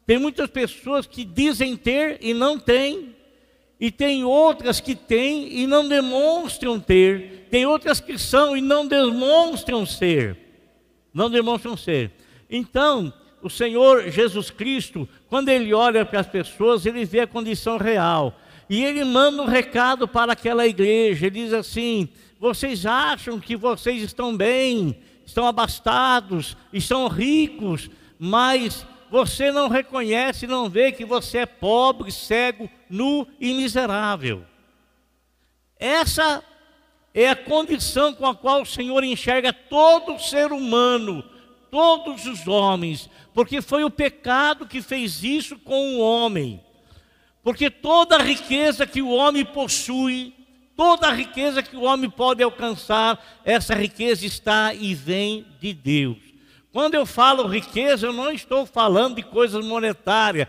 Tem 0.05 0.17
muitas 0.17 0.49
pessoas 0.49 1.07
que 1.07 1.23
dizem 1.23 1.77
ter 1.77 2.17
e 2.21 2.33
não 2.33 2.59
têm. 2.59 3.12
E 3.79 3.91
tem 3.91 4.23
outras 4.23 4.79
que 4.79 4.95
têm 4.95 5.59
e 5.59 5.67
não 5.67 5.87
demonstram 5.87 6.79
ter. 6.79 7.47
Tem 7.49 7.65
outras 7.65 7.99
que 7.99 8.17
são 8.17 8.55
e 8.55 8.61
não 8.61 8.87
demonstram 8.87 9.85
ser. 9.85 10.37
Não 11.13 11.29
demonstram 11.29 11.75
ser. 11.75 12.11
Então, 12.49 13.13
o 13.41 13.49
Senhor 13.49 14.09
Jesus 14.09 14.49
Cristo, 14.49 15.07
quando 15.27 15.49
ele 15.49 15.73
olha 15.73 16.05
para 16.05 16.21
as 16.21 16.27
pessoas, 16.27 16.85
ele 16.85 17.03
vê 17.03 17.21
a 17.21 17.27
condição 17.27 17.77
real. 17.77 18.39
E 18.69 18.83
ele 18.83 19.03
manda 19.03 19.41
um 19.41 19.45
recado 19.45 20.07
para 20.07 20.31
aquela 20.31 20.65
igreja. 20.65 21.27
Ele 21.27 21.43
diz 21.43 21.53
assim: 21.53 22.07
Vocês 22.39 22.85
acham 22.85 23.39
que 23.39 23.55
vocês 23.55 24.01
estão 24.01 24.35
bem, 24.35 24.97
estão 25.25 25.45
abastados, 25.45 26.55
estão 26.71 27.07
ricos, 27.07 27.89
mas 28.17 28.85
você 29.13 29.51
não 29.51 29.69
reconhece, 29.69 30.47
não 30.47 30.67
vê 30.67 30.91
que 30.91 31.05
você 31.05 31.37
é 31.37 31.45
pobre, 31.45 32.11
cego, 32.11 32.67
nu 32.89 33.27
e 33.39 33.53
miserável. 33.53 34.43
Essa 35.79 36.43
é 37.13 37.29
a 37.29 37.35
condição 37.35 38.15
com 38.15 38.25
a 38.25 38.33
qual 38.33 38.63
o 38.63 38.65
Senhor 38.65 39.03
enxerga 39.03 39.53
todo 39.53 40.17
ser 40.17 40.51
humano, 40.51 41.23
todos 41.69 42.25
os 42.25 42.47
homens, 42.47 43.07
porque 43.35 43.61
foi 43.61 43.83
o 43.83 43.91
pecado 43.91 44.65
que 44.65 44.81
fez 44.81 45.23
isso 45.23 45.59
com 45.59 45.93
o 45.93 45.99
homem. 45.99 46.59
Porque 47.43 47.69
toda 47.69 48.15
a 48.15 48.23
riqueza 48.23 48.87
que 48.87 49.03
o 49.03 49.11
homem 49.11 49.45
possui, 49.45 50.33
toda 50.75 51.07
a 51.09 51.13
riqueza 51.13 51.61
que 51.61 51.75
o 51.75 51.83
homem 51.83 52.09
pode 52.09 52.41
alcançar, 52.41 53.23
essa 53.45 53.75
riqueza 53.75 54.25
está 54.25 54.73
e 54.73 54.95
vem 54.95 55.45
de 55.59 55.71
Deus. 55.71 56.32
Quando 56.73 56.95
eu 56.95 57.05
falo 57.05 57.47
riqueza, 57.47 58.07
eu 58.07 58.13
não 58.13 58.31
estou 58.31 58.65
falando 58.65 59.17
de 59.17 59.21
coisas 59.21 59.63
monetárias, 59.63 60.47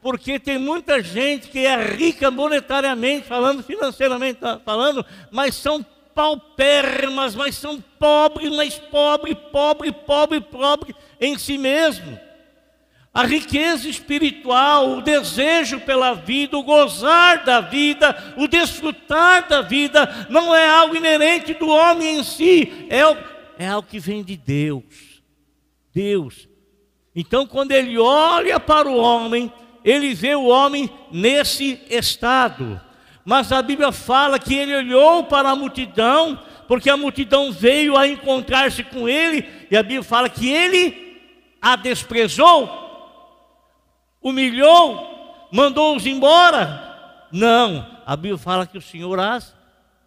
porque 0.00 0.38
tem 0.38 0.56
muita 0.56 1.02
gente 1.02 1.48
que 1.48 1.66
é 1.66 1.96
rica 1.96 2.30
monetariamente, 2.30 3.26
falando 3.26 3.60
financeiramente 3.60 4.38
falando, 4.64 5.04
mas 5.32 5.56
são 5.56 5.84
paupérrimas, 6.14 7.34
mas 7.34 7.56
são 7.56 7.82
pobres, 7.98 8.54
mas 8.54 8.78
pobre, 8.78 9.34
pobre, 9.34 9.90
pobre, 9.90 10.40
pobre 10.40 10.94
em 11.20 11.36
si 11.36 11.58
mesmo. 11.58 12.20
A 13.12 13.24
riqueza 13.24 13.88
espiritual, 13.88 14.98
o 14.98 15.02
desejo 15.02 15.80
pela 15.80 16.14
vida, 16.14 16.56
o 16.56 16.62
gozar 16.62 17.44
da 17.44 17.60
vida, 17.60 18.34
o 18.36 18.46
desfrutar 18.46 19.48
da 19.48 19.60
vida, 19.60 20.28
não 20.30 20.54
é 20.54 20.68
algo 20.68 20.94
inerente 20.94 21.52
do 21.52 21.66
homem 21.68 22.20
em 22.20 22.22
si, 22.22 22.86
é, 22.88 23.00
é 23.58 23.68
algo 23.68 23.88
que 23.88 23.98
vem 23.98 24.22
de 24.22 24.36
Deus. 24.36 24.84
Deus. 25.94 26.48
Então, 27.14 27.46
quando 27.46 27.70
ele 27.72 27.96
olha 27.96 28.58
para 28.58 28.88
o 28.88 28.96
homem, 28.96 29.52
ele 29.84 30.12
vê 30.14 30.34
o 30.34 30.46
homem 30.46 30.90
nesse 31.12 31.80
estado. 31.88 32.80
Mas 33.24 33.52
a 33.52 33.62
Bíblia 33.62 33.92
fala 33.92 34.38
que 34.38 34.54
ele 34.54 34.74
olhou 34.74 35.24
para 35.24 35.50
a 35.50 35.56
multidão, 35.56 36.38
porque 36.66 36.90
a 36.90 36.96
multidão 36.96 37.52
veio 37.52 37.96
a 37.96 38.08
encontrar-se 38.08 38.82
com 38.82 39.08
ele, 39.08 39.46
e 39.70 39.76
a 39.76 39.82
Bíblia 39.82 40.02
fala 40.02 40.28
que 40.28 40.50
ele 40.50 41.04
a 41.62 41.76
desprezou, 41.76 42.68
humilhou, 44.20 45.48
mandou-os 45.50 46.04
embora. 46.06 47.26
Não, 47.32 47.86
a 48.04 48.16
Bíblia 48.16 48.36
fala 48.36 48.66
que 48.66 48.76
o 48.76 48.82
Senhor 48.82 49.18
as 49.18 49.54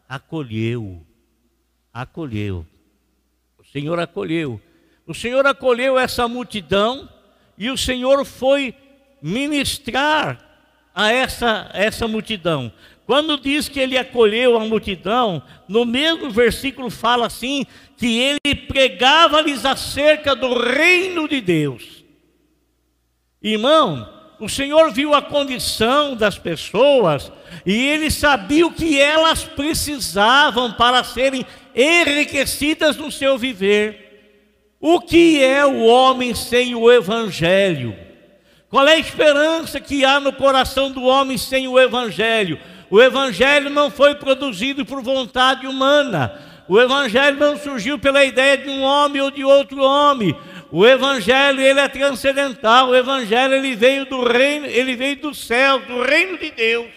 acolheu. 0.07 1.03
Acolheu. 1.91 2.65
O 3.57 3.63
Senhor 3.63 3.99
acolheu. 3.99 4.61
O 5.07 5.13
Senhor 5.13 5.47
acolheu 5.47 5.97
essa 5.97 6.27
multidão 6.27 7.07
e 7.57 7.69
o 7.71 7.77
Senhor 7.77 8.25
foi 8.25 8.75
ministrar 9.21 10.37
a 10.93 11.11
essa, 11.11 11.71
essa 11.73 12.07
multidão. 12.07 12.71
Quando 13.05 13.39
diz 13.39 13.69
que 13.69 13.79
ele 13.79 13.97
acolheu 13.97 14.57
a 14.57 14.65
multidão, 14.65 15.41
no 15.65 15.85
mesmo 15.85 16.29
versículo 16.29 16.89
fala 16.89 17.27
assim: 17.27 17.65
que 17.95 18.19
ele 18.19 18.53
pregava-lhes 18.67 19.63
acerca 19.63 20.35
do 20.35 20.53
reino 20.59 21.25
de 21.25 21.39
Deus. 21.39 22.03
Irmão, 23.41 24.13
o 24.41 24.49
Senhor 24.49 24.91
viu 24.91 25.13
a 25.13 25.21
condição 25.21 26.17
das 26.17 26.37
pessoas 26.37 27.31
e 27.65 27.73
ele 27.87 28.11
sabia 28.11 28.67
o 28.67 28.73
que 28.73 28.99
elas 28.99 29.45
precisavam 29.45 30.73
para 30.73 31.01
serem 31.03 31.45
enriquecidas 31.73 32.97
no 32.97 33.09
seu 33.09 33.37
viver. 33.37 34.06
O 34.79 34.99
que 35.01 35.43
é 35.43 35.65
o 35.65 35.85
homem 35.85 36.35
sem 36.35 36.75
o 36.75 36.91
Evangelho? 36.91 37.95
Qual 38.69 38.87
é 38.87 38.93
a 38.93 38.99
esperança 38.99 39.79
que 39.79 40.05
há 40.05 40.19
no 40.19 40.33
coração 40.33 40.91
do 40.91 41.03
homem 41.03 41.37
sem 41.37 41.67
o 41.67 41.79
Evangelho? 41.79 42.59
O 42.89 43.01
Evangelho 43.01 43.69
não 43.69 43.89
foi 43.89 44.15
produzido 44.15 44.85
por 44.85 45.01
vontade 45.01 45.65
humana. 45.65 46.39
O 46.67 46.79
Evangelho 46.79 47.37
não 47.37 47.57
surgiu 47.57 47.97
pela 47.97 48.23
ideia 48.23 48.57
de 48.57 48.69
um 48.69 48.81
homem 48.81 49.21
ou 49.21 49.31
de 49.31 49.43
outro 49.43 49.81
homem. 49.81 50.35
O 50.71 50.85
Evangelho 50.85 51.61
ele 51.61 51.79
é 51.79 51.87
transcendental. 51.87 52.89
O 52.89 52.95
Evangelho 52.95 53.53
ele 53.53 53.75
veio 53.75 54.05
do 54.05 54.23
reino, 54.23 54.67
ele 54.67 54.95
veio 54.95 55.15
do 55.15 55.33
céu, 55.33 55.79
do 55.79 56.03
reino 56.03 56.37
de 56.37 56.51
Deus. 56.51 56.87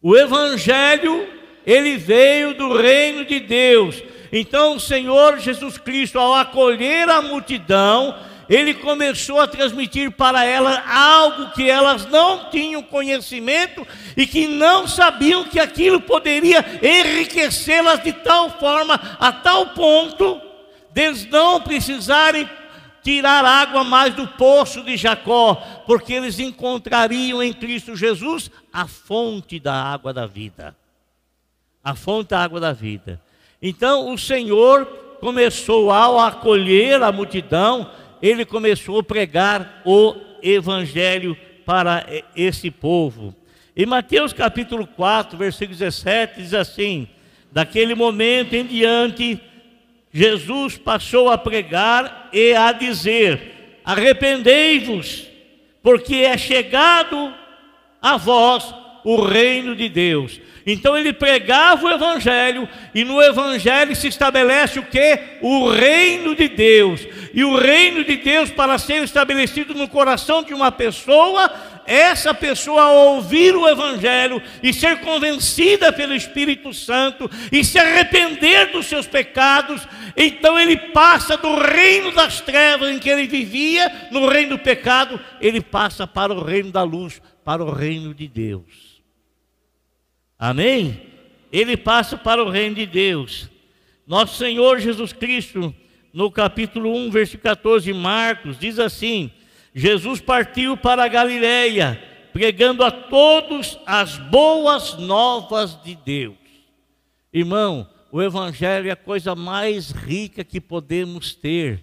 O 0.00 0.16
Evangelho 0.16 1.26
ele 1.66 1.96
veio 1.96 2.54
do 2.54 2.76
reino 2.76 3.24
de 3.24 3.40
Deus. 3.40 4.02
Então 4.32 4.76
o 4.76 4.80
Senhor 4.80 5.38
Jesus 5.38 5.76
Cristo, 5.76 6.18
ao 6.18 6.32
acolher 6.32 7.06
a 7.10 7.20
multidão, 7.20 8.18
ele 8.48 8.74
começou 8.74 9.40
a 9.40 9.46
transmitir 9.46 10.10
para 10.10 10.44
elas 10.44 10.80
algo 10.88 11.50
que 11.52 11.70
elas 11.70 12.06
não 12.06 12.50
tinham 12.50 12.82
conhecimento 12.82 13.86
e 14.16 14.26
que 14.26 14.48
não 14.48 14.88
sabiam 14.88 15.44
que 15.44 15.60
aquilo 15.60 16.00
poderia 16.00 16.64
enriquecê-las 16.82 18.02
de 18.02 18.12
tal 18.12 18.50
forma, 18.58 18.94
a 19.20 19.32
tal 19.32 19.68
ponto, 19.68 20.40
deles 20.92 21.26
não 21.26 21.60
precisarem 21.60 22.48
tirar 23.02 23.44
água 23.44 23.84
mais 23.84 24.14
do 24.14 24.26
poço 24.28 24.82
de 24.82 24.96
Jacó, 24.96 25.54
porque 25.86 26.12
eles 26.12 26.38
encontrariam 26.38 27.42
em 27.42 27.52
Cristo 27.52 27.96
Jesus 27.96 28.50
a 28.72 28.86
fonte 28.86 29.58
da 29.58 29.74
água 29.74 30.12
da 30.12 30.26
vida. 30.26 30.76
A 31.82 31.94
fonte 31.94 32.30
da 32.30 32.42
água 32.42 32.60
da 32.60 32.72
vida. 32.72 33.20
Então 33.62 34.12
o 34.12 34.18
Senhor 34.18 34.84
começou 35.20 35.92
ao 35.92 36.18
acolher 36.18 37.00
a 37.00 37.12
multidão, 37.12 37.88
ele 38.20 38.44
começou 38.44 38.98
a 38.98 39.04
pregar 39.04 39.82
o 39.84 40.16
evangelho 40.42 41.36
para 41.64 42.04
esse 42.34 42.72
povo. 42.72 43.32
Em 43.76 43.86
Mateus 43.86 44.32
capítulo 44.32 44.84
4, 44.84 45.38
versículo 45.38 45.78
17, 45.78 46.42
diz 46.42 46.52
assim: 46.52 47.08
Daquele 47.52 47.94
momento 47.94 48.54
em 48.54 48.66
diante, 48.66 49.40
Jesus 50.12 50.76
passou 50.76 51.30
a 51.30 51.38
pregar 51.38 52.30
e 52.32 52.54
a 52.54 52.72
dizer: 52.72 53.78
Arrependei-vos, 53.84 55.28
porque 55.80 56.16
é 56.16 56.36
chegado 56.36 57.32
a 58.00 58.16
vós 58.16 58.81
o 59.04 59.20
reino 59.20 59.74
de 59.74 59.88
Deus. 59.88 60.40
Então 60.66 60.96
ele 60.96 61.12
pregava 61.12 61.84
o 61.84 61.90
evangelho 61.90 62.68
e 62.94 63.04
no 63.04 63.20
evangelho 63.20 63.96
se 63.96 64.06
estabelece 64.06 64.78
o 64.78 64.84
que? 64.84 65.18
O 65.40 65.68
reino 65.68 66.34
de 66.34 66.48
Deus. 66.48 67.00
E 67.34 67.42
o 67.42 67.56
reino 67.56 68.04
de 68.04 68.16
Deus 68.16 68.50
para 68.50 68.78
ser 68.78 69.02
estabelecido 69.02 69.74
no 69.74 69.88
coração 69.88 70.42
de 70.42 70.54
uma 70.54 70.70
pessoa, 70.70 71.50
essa 71.84 72.32
pessoa 72.32 72.82
ao 72.82 72.96
ouvir 73.14 73.56
o 73.56 73.68
evangelho 73.68 74.40
e 74.62 74.72
ser 74.72 75.00
convencida 75.00 75.92
pelo 75.92 76.14
Espírito 76.14 76.72
Santo 76.72 77.28
e 77.50 77.64
se 77.64 77.78
arrepender 77.78 78.70
dos 78.70 78.86
seus 78.86 79.06
pecados, 79.06 79.82
então 80.16 80.58
ele 80.60 80.76
passa 80.76 81.36
do 81.36 81.56
reino 81.56 82.12
das 82.12 82.40
trevas 82.40 82.90
em 82.90 83.00
que 83.00 83.08
ele 83.08 83.26
vivia, 83.26 83.90
no 84.12 84.28
reino 84.28 84.50
do 84.50 84.58
pecado, 84.58 85.18
ele 85.40 85.60
passa 85.60 86.06
para 86.06 86.32
o 86.32 86.44
reino 86.44 86.70
da 86.70 86.84
luz, 86.84 87.20
para 87.44 87.64
o 87.64 87.72
reino 87.72 88.14
de 88.14 88.28
Deus. 88.28 88.91
Amém? 90.42 91.00
Ele 91.52 91.76
passa 91.76 92.18
para 92.18 92.42
o 92.42 92.50
reino 92.50 92.74
de 92.74 92.84
Deus. 92.84 93.48
Nosso 94.04 94.36
Senhor 94.36 94.80
Jesus 94.80 95.12
Cristo, 95.12 95.72
no 96.12 96.32
capítulo 96.32 96.92
1, 96.92 97.12
versículo 97.12 97.44
14 97.44 97.84
de 97.84 97.92
Marcos, 97.96 98.58
diz 98.58 98.80
assim: 98.80 99.30
Jesus 99.72 100.20
partiu 100.20 100.76
para 100.76 101.04
a 101.04 101.08
Galiléia, 101.08 102.02
pregando 102.32 102.82
a 102.82 102.90
todos 102.90 103.78
as 103.86 104.18
boas 104.18 104.98
novas 104.98 105.80
de 105.80 105.94
Deus. 105.94 106.34
Irmão, 107.32 107.88
o 108.10 108.20
Evangelho 108.20 108.88
é 108.88 108.90
a 108.90 108.96
coisa 108.96 109.36
mais 109.36 109.92
rica 109.92 110.42
que 110.42 110.60
podemos 110.60 111.36
ter, 111.36 111.80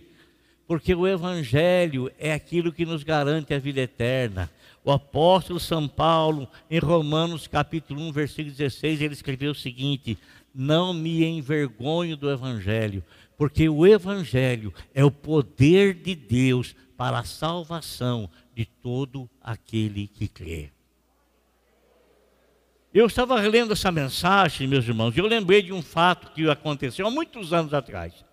porque 0.67 0.93
o 0.93 1.07
Evangelho 1.07 2.11
é 2.19 2.33
aquilo 2.33 2.73
que 2.73 2.85
nos 2.85 3.03
garante 3.03 3.53
a 3.53 3.57
vida 3.57 3.79
eterna. 3.79 4.51
O 4.83 4.91
apóstolo 4.91 5.59
São 5.59 5.87
Paulo, 5.87 6.47
em 6.69 6.79
Romanos 6.79 7.47
capítulo 7.47 8.01
1, 8.01 8.11
versículo 8.11 8.55
16, 8.55 9.01
ele 9.01 9.13
escreveu 9.13 9.51
o 9.51 9.55
seguinte: 9.55 10.17
Não 10.55 10.93
me 10.93 11.23
envergonho 11.25 12.15
do 12.15 12.31
Evangelho, 12.31 13.03
porque 13.37 13.67
o 13.67 13.85
Evangelho 13.85 14.73
é 14.93 15.03
o 15.03 15.11
poder 15.11 15.93
de 15.95 16.15
Deus 16.15 16.75
para 16.95 17.19
a 17.19 17.25
salvação 17.25 18.29
de 18.55 18.65
todo 18.65 19.29
aquele 19.41 20.07
que 20.07 20.27
crê. 20.27 20.71
Eu 22.93 23.05
estava 23.05 23.39
relendo 23.39 23.73
essa 23.73 23.91
mensagem, 23.91 24.67
meus 24.67 24.87
irmãos, 24.87 25.15
e 25.15 25.19
eu 25.19 25.27
lembrei 25.27 25.61
de 25.61 25.73
um 25.73 25.81
fato 25.81 26.31
que 26.31 26.49
aconteceu 26.49 27.05
há 27.05 27.11
muitos 27.11 27.53
anos 27.53 27.73
atrás. 27.73 28.25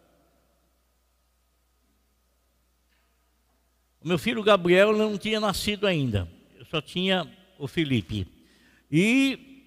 O 4.00 4.08
meu 4.08 4.16
filho 4.16 4.42
Gabriel 4.42 4.96
não 4.96 5.18
tinha 5.18 5.40
nascido 5.40 5.86
ainda 5.86 6.35
só 6.76 6.80
tinha 6.82 7.26
o 7.58 7.66
Felipe. 7.66 8.26
E, 8.92 9.64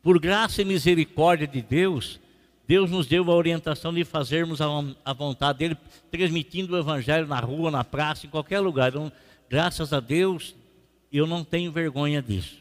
por 0.00 0.20
graça 0.20 0.62
e 0.62 0.64
misericórdia 0.64 1.46
de 1.46 1.60
Deus, 1.60 2.20
Deus 2.68 2.88
nos 2.88 3.06
deu 3.06 3.28
a 3.30 3.34
orientação 3.34 3.92
de 3.92 4.04
fazermos 4.04 4.60
a, 4.60 5.12
vontade 5.12 5.58
dele, 5.58 5.76
transmitindo 6.08 6.74
o 6.74 6.78
Evangelho 6.78 7.26
na 7.26 7.40
rua, 7.40 7.70
na 7.70 7.82
praça, 7.82 8.26
em 8.26 8.30
qualquer 8.30 8.60
lugar. 8.60 8.90
Então, 8.90 9.10
graças 9.50 9.92
a 9.92 9.98
Deus, 9.98 10.54
eu 11.12 11.26
não 11.26 11.42
tenho 11.42 11.72
vergonha 11.72 12.22
disso. 12.22 12.58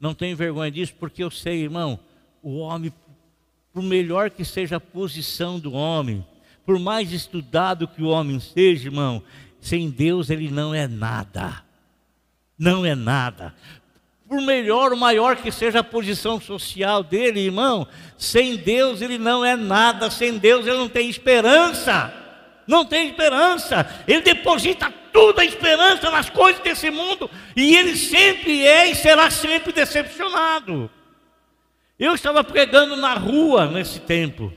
Não 0.00 0.14
tenho 0.14 0.36
vergonha 0.36 0.70
disso 0.70 0.94
porque 0.98 1.22
eu 1.22 1.30
sei, 1.30 1.62
irmão, 1.62 1.98
o 2.42 2.56
homem, 2.56 2.90
por 3.70 3.82
melhor 3.82 4.30
que 4.30 4.46
seja 4.46 4.76
a 4.76 4.80
posição 4.80 5.60
do 5.60 5.74
homem, 5.74 6.24
por 6.64 6.78
mais 6.78 7.12
estudado 7.12 7.86
que 7.86 8.02
o 8.02 8.08
homem 8.08 8.40
seja, 8.40 8.88
irmão, 8.88 9.22
sem 9.60 9.90
Deus 9.90 10.30
ele 10.30 10.50
não 10.50 10.74
é 10.74 10.88
nada 10.88 11.64
não 12.58 12.84
é 12.84 12.94
nada. 12.94 13.54
Por 14.28 14.40
melhor 14.40 14.92
ou 14.92 14.98
maior 14.98 15.36
que 15.36 15.52
seja 15.52 15.80
a 15.80 15.84
posição 15.84 16.40
social 16.40 17.02
dele, 17.02 17.40
irmão, 17.40 17.86
sem 18.16 18.56
Deus 18.56 19.02
ele 19.02 19.18
não 19.18 19.44
é 19.44 19.54
nada, 19.54 20.10
sem 20.10 20.38
Deus 20.38 20.66
ele 20.66 20.78
não 20.78 20.88
tem 20.88 21.08
esperança. 21.08 22.12
Não 22.66 22.84
tem 22.84 23.08
esperança. 23.08 23.86
Ele 24.08 24.22
deposita 24.22 24.90
toda 25.12 25.42
a 25.42 25.44
esperança 25.44 26.10
nas 26.10 26.30
coisas 26.30 26.62
desse 26.62 26.90
mundo 26.90 27.30
e 27.54 27.76
ele 27.76 27.96
sempre 27.96 28.66
é 28.66 28.90
e 28.90 28.94
será 28.94 29.30
sempre 29.30 29.72
decepcionado. 29.72 30.90
Eu 31.98 32.14
estava 32.14 32.42
pregando 32.42 32.96
na 32.96 33.14
rua 33.14 33.66
nesse 33.66 34.00
tempo. 34.00 34.52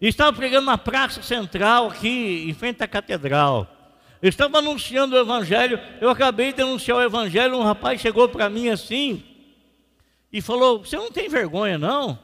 Estava 0.00 0.36
pregando 0.36 0.66
na 0.66 0.76
praça 0.76 1.22
central 1.22 1.88
aqui 1.88 2.44
em 2.48 2.52
frente 2.52 2.82
à 2.82 2.88
catedral. 2.88 3.81
Eu 4.22 4.28
estava 4.28 4.58
anunciando 4.58 5.16
o 5.16 5.18
Evangelho, 5.18 5.80
eu 6.00 6.08
acabei 6.08 6.52
de 6.52 6.62
anunciar 6.62 6.96
o 6.96 7.02
Evangelho, 7.02 7.58
um 7.58 7.64
rapaz 7.64 8.00
chegou 8.00 8.28
para 8.28 8.48
mim 8.48 8.68
assim 8.68 9.24
e 10.32 10.40
falou: 10.40 10.84
Você 10.84 10.96
não 10.96 11.10
tem 11.10 11.28
vergonha, 11.28 11.76
não? 11.76 12.16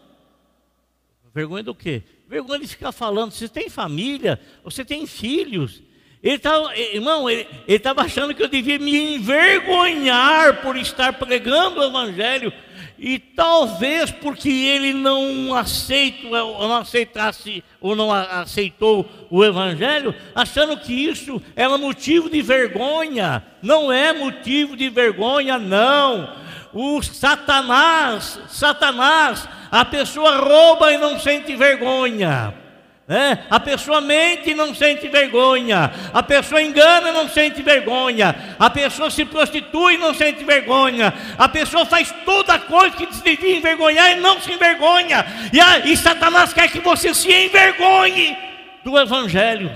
Vergonha 1.35 1.65
do 1.65 1.75
quê? 1.75 2.05
Vergonha 2.29 2.61
de 2.61 2.69
ficar 2.69 2.93
falando. 2.93 3.33
Você 3.33 3.49
tem 3.49 3.69
família, 3.69 4.41
você 4.63 4.85
tem 4.85 5.07
filhos. 5.09 5.83
Ele 6.23 6.39
tava, 6.39 6.77
irmão, 6.77 7.29
ele 7.29 7.47
estava 7.67 8.03
achando 8.03 8.35
que 8.35 8.43
eu 8.43 8.49
devia 8.49 8.79
me 8.79 9.15
envergonhar 9.15 10.63
por 10.63 10.77
estar 10.77 11.13
pregando 11.15 11.81
o 11.81 11.85
Evangelho 11.85 12.53
e 12.99 13.19
talvez 13.19 14.11
porque 14.11 14.49
ele 14.49 14.93
não 14.93 15.55
aceita, 15.55 16.43
ou 16.43 16.67
não 16.67 16.77
aceitasse 16.77 17.63
ou 17.81 17.95
não 17.95 18.13
aceitou 18.13 19.09
o 19.31 19.45
evangelho, 19.45 20.15
achando 20.35 20.77
que 20.77 20.93
isso 20.93 21.41
era 21.55 21.79
motivo 21.79 22.29
de 22.29 22.43
vergonha. 22.43 23.45
Não 23.63 23.93
é 23.93 24.13
motivo 24.13 24.77
de 24.77 24.89
vergonha, 24.89 25.59
não. 25.59 26.37
O 26.73 27.01
Satanás, 27.03 28.41
Satanás, 28.49 29.49
a 29.71 29.85
pessoa 29.85 30.39
rouba 30.39 30.93
e 30.93 30.99
não 30.99 31.19
sente 31.19 31.55
vergonha. 31.55 32.68
É, 33.11 33.39
a 33.49 33.59
pessoa 33.59 34.03
mente 34.03 34.51
e 34.51 34.55
não 34.55 34.75
sente 34.75 35.09
vergonha, 35.09 35.91
a 36.13 36.23
pessoa 36.23 36.61
engana 36.61 37.09
e 37.09 37.13
não 37.13 37.27
sente 37.27 37.63
vergonha, 37.63 38.37
a 38.59 38.69
pessoa 38.69 39.11
se 39.11 39.25
prostitui 39.25 39.95
e 39.95 39.97
não 39.97 40.13
sente 40.13 40.45
vergonha, 40.45 41.15
a 41.39 41.49
pessoa 41.49 41.87
faz 41.87 42.15
toda 42.27 42.59
coisa 42.59 42.95
que 42.95 43.07
devia 43.07 43.57
envergonhar 43.57 44.13
e 44.13 44.21
não 44.21 44.39
se 44.43 44.53
envergonha, 44.53 45.25
e, 45.51 45.59
a, 45.59 45.79
e 45.87 45.97
Satanás 45.97 46.53
quer 46.53 46.71
que 46.71 46.81
você 46.81 47.15
se 47.15 47.33
envergonhe 47.33 48.37
do 48.85 48.99
Evangelho, 48.99 49.75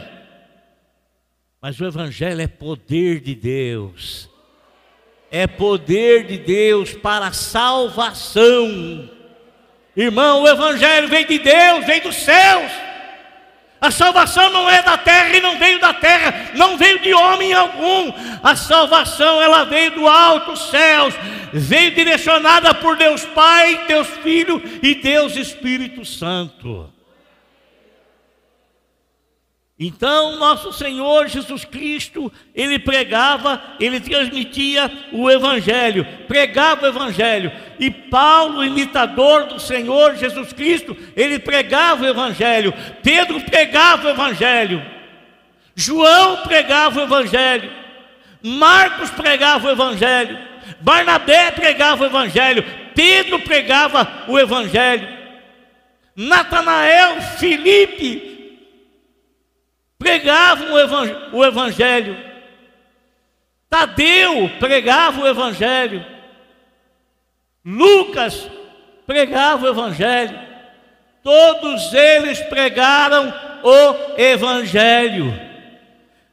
mas 1.58 1.80
o 1.80 1.86
Evangelho 1.86 2.42
é 2.42 2.46
poder 2.46 3.20
de 3.20 3.34
Deus, 3.34 4.28
é 5.30 5.46
poder 5.46 6.26
de 6.26 6.36
Deus 6.36 6.92
para 6.92 7.28
a 7.28 7.32
salvação, 7.32 9.08
irmão. 9.96 10.42
O 10.42 10.48
Evangelho 10.48 11.08
vem 11.08 11.24
de 11.24 11.38
Deus, 11.38 11.86
vem 11.86 12.02
dos 12.02 12.16
céus. 12.16 12.91
A 13.82 13.90
salvação 13.90 14.48
não 14.50 14.70
é 14.70 14.80
da 14.80 14.96
terra 14.96 15.36
e 15.36 15.40
não 15.40 15.58
veio 15.58 15.80
da 15.80 15.92
terra, 15.92 16.52
não 16.54 16.78
veio 16.78 17.00
de 17.00 17.12
homem 17.12 17.52
algum. 17.52 18.12
A 18.40 18.54
salvação 18.54 19.42
ela 19.42 19.64
veio 19.64 19.90
do 19.90 20.06
alto 20.06 20.56
céus, 20.56 21.12
veio 21.52 21.92
direcionada 21.92 22.72
por 22.74 22.96
Deus 22.96 23.24
Pai, 23.24 23.84
Deus 23.88 24.06
Filho 24.22 24.62
e 24.80 24.94
Deus 24.94 25.34
Espírito 25.34 26.04
Santo. 26.04 26.91
Então, 29.84 30.36
nosso 30.36 30.72
Senhor 30.72 31.26
Jesus 31.26 31.64
Cristo, 31.64 32.32
ele 32.54 32.78
pregava, 32.78 33.60
ele 33.80 33.98
transmitia 33.98 34.88
o 35.10 35.28
Evangelho, 35.28 36.06
pregava 36.28 36.84
o 36.84 36.88
Evangelho. 36.88 37.50
E 37.80 37.90
Paulo, 37.90 38.64
imitador 38.64 39.46
do 39.46 39.58
Senhor 39.58 40.14
Jesus 40.14 40.52
Cristo, 40.52 40.96
ele 41.16 41.40
pregava 41.40 42.04
o 42.04 42.06
Evangelho. 42.06 42.72
Pedro 43.02 43.40
pregava 43.40 44.06
o 44.06 44.10
Evangelho. 44.10 44.80
João 45.74 46.36
pregava 46.44 47.00
o 47.00 47.02
Evangelho. 47.02 47.72
Marcos 48.40 49.10
pregava 49.10 49.66
o 49.66 49.70
Evangelho. 49.72 50.38
Barnabé 50.80 51.50
pregava 51.50 52.04
o 52.04 52.06
Evangelho. 52.06 52.64
Pedro 52.94 53.40
pregava 53.40 54.26
o 54.28 54.38
Evangelho. 54.38 55.08
Natanael, 56.14 57.20
Filipe, 57.20 58.31
pregavam 60.02 60.68
o 61.32 61.44
Evangelho. 61.44 62.16
Tadeu 63.70 64.50
pregava 64.58 65.20
o 65.22 65.26
Evangelho. 65.26 66.04
Lucas 67.64 68.48
pregava 69.06 69.64
o 69.64 69.68
Evangelho. 69.68 70.38
Todos 71.22 71.94
eles 71.94 72.40
pregaram 72.40 73.32
o 73.62 74.20
Evangelho. 74.20 75.32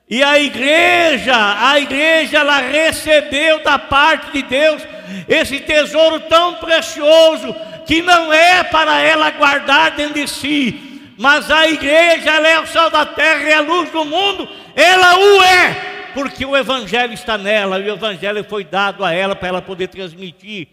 E 0.10 0.24
a 0.24 0.40
igreja, 0.40 1.36
a 1.70 1.80
igreja, 1.80 2.40
ela 2.40 2.58
recebeu 2.58 3.64
da 3.64 3.78
parte 3.78 4.32
de 4.32 4.42
Deus 4.42 4.82
esse 5.28 5.60
tesouro 5.60 6.20
tão 6.22 6.56
precioso 6.56 7.56
que 7.86 8.02
não 8.02 8.34
é 8.34 8.64
para 8.64 9.00
ela 9.02 9.30
guardar 9.32 9.92
dentro 9.92 10.16
de 10.16 10.28
si, 10.28 10.89
mas 11.20 11.52
a 11.52 11.68
igreja 11.68 12.32
ela 12.32 12.48
é 12.48 12.62
o 12.62 12.66
sal 12.66 12.90
da 12.90 13.06
terra 13.06 13.44
e 13.44 13.52
a 13.52 13.60
luz 13.60 13.92
do 13.92 14.06
mundo, 14.06 14.48
ela 14.74 15.20
o 15.20 15.44
é, 15.44 16.12
porque 16.14 16.46
o 16.46 16.56
evangelho 16.56 17.12
está 17.12 17.38
nela, 17.38 17.78
e 17.78 17.90
o 17.90 17.94
evangelho 17.94 18.42
foi 18.46 18.64
dado 18.64 19.04
a 19.04 19.12
ela 19.12 19.36
para 19.36 19.50
ela 19.50 19.62
poder 19.62 19.90
transmitir. 19.90 20.70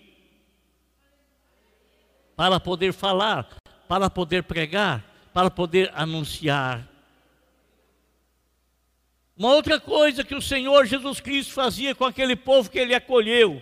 para 2.37 2.61
poder 2.61 2.93
falar, 2.93 3.49
para 3.89 4.09
poder 4.09 4.45
pregar, 4.45 5.03
para 5.35 5.51
poder 5.51 5.91
anunciar. 5.93 6.87
Uma 9.37 9.53
outra 9.53 9.81
coisa 9.81 10.23
que 10.23 10.35
o 10.37 10.41
Senhor 10.41 10.87
Jesus 10.87 11.19
Cristo 11.19 11.55
fazia 11.55 11.93
com 11.93 12.05
aquele 12.05 12.37
povo 12.37 12.71
que 12.71 12.79
ele 12.79 12.95
acolheu, 12.95 13.61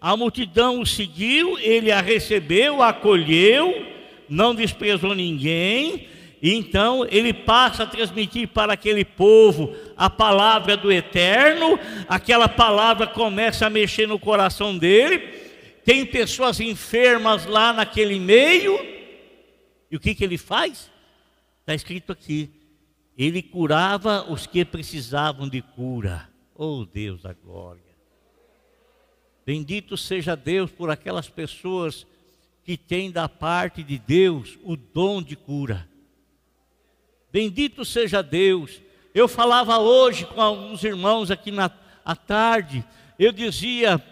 a 0.00 0.16
multidão 0.16 0.78
o 0.78 0.86
seguiu, 0.86 1.58
ele 1.58 1.90
a 1.90 2.00
recebeu, 2.00 2.80
a 2.80 2.90
acolheu, 2.90 3.84
não 4.28 4.54
desprezou 4.54 5.12
ninguém, 5.12 6.08
e 6.42 6.54
então 6.54 7.06
ele 7.10 7.34
passa 7.34 7.82
a 7.82 7.86
transmitir 7.86 8.48
para 8.48 8.72
aquele 8.72 9.04
povo 9.04 9.74
a 9.96 10.08
palavra 10.08 10.76
do 10.76 10.90
eterno, 10.90 11.78
aquela 12.08 12.48
palavra 12.48 13.06
começa 13.06 13.66
a 13.66 13.70
mexer 13.70 14.08
no 14.08 14.18
coração 14.18 14.76
dele. 14.76 15.18
Tem 15.84 16.06
pessoas 16.06 16.60
enfermas 16.60 17.44
lá 17.44 17.72
naquele 17.72 18.18
meio, 18.18 18.78
e 19.90 19.96
o 19.96 20.00
que, 20.00 20.14
que 20.14 20.24
ele 20.24 20.38
faz? 20.38 20.90
Está 21.60 21.74
escrito 21.74 22.12
aqui: 22.12 22.48
ele 23.18 23.42
curava 23.42 24.30
os 24.30 24.46
que 24.46 24.64
precisavam 24.64 25.48
de 25.48 25.60
cura. 25.60 26.28
Oh 26.54 26.86
Deus 26.86 27.22
da 27.22 27.34
glória! 27.34 27.82
Bendito 29.44 29.96
seja 29.96 30.36
Deus 30.36 30.70
por 30.70 30.90
aquelas 30.90 31.28
pessoas 31.28 32.06
que 32.64 32.76
têm 32.76 33.10
da 33.10 33.28
parte 33.28 33.82
de 33.82 33.98
Deus 33.98 34.58
o 34.62 34.76
dom 34.76 35.22
de 35.22 35.34
cura. 35.34 35.89
Bendito 37.32 37.84
seja 37.84 38.22
Deus. 38.22 38.80
Eu 39.14 39.28
falava 39.28 39.78
hoje 39.78 40.24
com 40.24 40.40
alguns 40.40 40.82
irmãos 40.84 41.30
aqui 41.30 41.50
na 41.50 41.70
à 42.04 42.16
tarde, 42.16 42.84
eu 43.18 43.30
dizia 43.30 44.02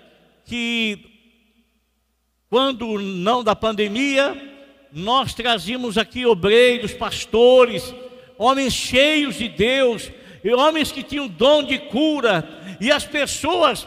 que 0.44 1.04
quando 2.48 2.98
não 2.98 3.42
da 3.42 3.56
pandemia, 3.56 4.36
nós 4.92 5.34
trazíamos 5.34 5.98
aqui 5.98 6.24
obreiros, 6.24 6.92
pastores, 6.92 7.94
homens 8.36 8.72
cheios 8.72 9.34
de 9.36 9.48
Deus, 9.48 10.10
homens 10.56 10.92
que 10.92 11.02
tinham 11.02 11.26
dom 11.26 11.62
de 11.62 11.78
cura, 11.78 12.48
e 12.80 12.90
as 12.92 13.04
pessoas, 13.04 13.86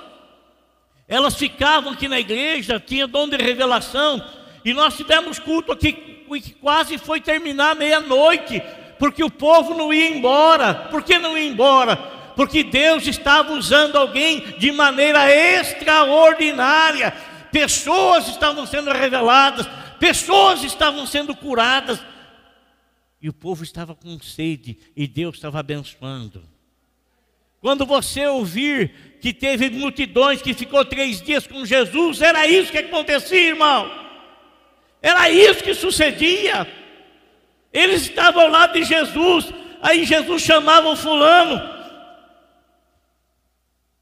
elas 1.08 1.36
ficavam 1.36 1.94
aqui 1.94 2.08
na 2.08 2.20
igreja, 2.20 2.80
tinham 2.80 3.08
dom 3.08 3.28
de 3.28 3.38
revelação, 3.38 4.24
e 4.64 4.74
nós 4.74 4.96
tivemos 4.96 5.40
culto 5.40 5.72
aqui, 5.72 5.94
que 5.94 6.54
quase 6.56 6.98
foi 6.98 7.20
terminar 7.20 7.76
meia-noite, 7.76 8.62
porque 9.02 9.24
o 9.24 9.32
povo 9.32 9.74
não 9.74 9.92
ia 9.92 10.16
embora. 10.16 10.76
Por 10.76 11.02
que 11.02 11.18
não 11.18 11.36
ia 11.36 11.50
embora? 11.50 11.96
Porque 12.36 12.64
Deus 12.64 13.08
estava 13.08 13.52
usando 13.54 13.96
alguém 13.96 14.42
de 14.60 14.72
maneira 14.72 15.28
extraordinária. 15.36 17.12
Pessoas 17.52 18.28
estavam 18.28 18.64
sendo 18.68 18.92
reveladas, 18.92 19.68
pessoas 20.00 20.64
estavam 20.64 21.08
sendo 21.08 21.36
curadas. 21.36 22.00
E 23.20 23.28
o 23.28 23.34
povo 23.34 23.64
estava 23.64 23.96
com 23.96 24.20
sede 24.20 24.78
e 24.96 25.08
Deus 25.08 25.38
estava 25.38 25.60
abençoando. 25.60 26.44
Quando 27.60 27.88
você 27.88 28.28
ouvir 28.28 29.18
que 29.20 29.34
teve 29.34 29.72
multidões 29.72 30.44
que 30.44 30.54
ficou 30.54 30.86
três 30.86 31.20
dias 31.20 31.48
com 31.48 31.66
Jesus, 31.66 32.22
era 32.22 32.46
isso 32.46 32.72
que 32.72 32.78
acontecia, 32.78 33.48
irmão. 33.48 33.92
Era 35.02 35.28
isso 35.32 35.64
que 35.64 35.74
sucedia. 35.74 36.81
Eles 37.74 38.04
estavam 38.04 38.44
ao 38.44 38.50
lado 38.50 38.74
de 38.74 38.84
Jesus, 38.84 39.52
aí 39.82 40.04
Jesus 40.04 40.42
chamava 40.42 40.90
o 40.90 40.96
fulano, 40.96 41.62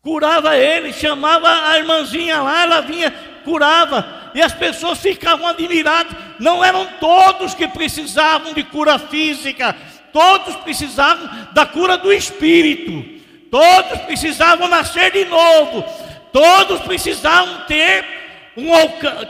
curava 0.01 0.57
ele, 0.57 0.91
chamava 0.91 1.69
a 1.69 1.77
irmãzinha 1.77 2.41
lá, 2.41 2.63
ela 2.63 2.81
vinha, 2.81 3.11
curava, 3.43 4.31
e 4.33 4.41
as 4.41 4.53
pessoas 4.53 4.99
ficavam 4.99 5.47
admiradas. 5.47 6.15
Não 6.39 6.63
eram 6.63 6.85
todos 6.99 7.53
que 7.53 7.67
precisavam 7.67 8.53
de 8.53 8.63
cura 8.63 8.97
física, 8.97 9.75
todos 10.11 10.55
precisavam 10.57 11.47
da 11.53 11.65
cura 11.65 11.97
do 11.97 12.11
espírito, 12.11 13.21
todos 13.51 14.01
precisavam 14.01 14.67
nascer 14.67 15.11
de 15.11 15.25
novo, 15.25 15.83
todos 16.31 16.81
precisavam 16.81 17.65
ter 17.67 18.05
um, 18.57 18.71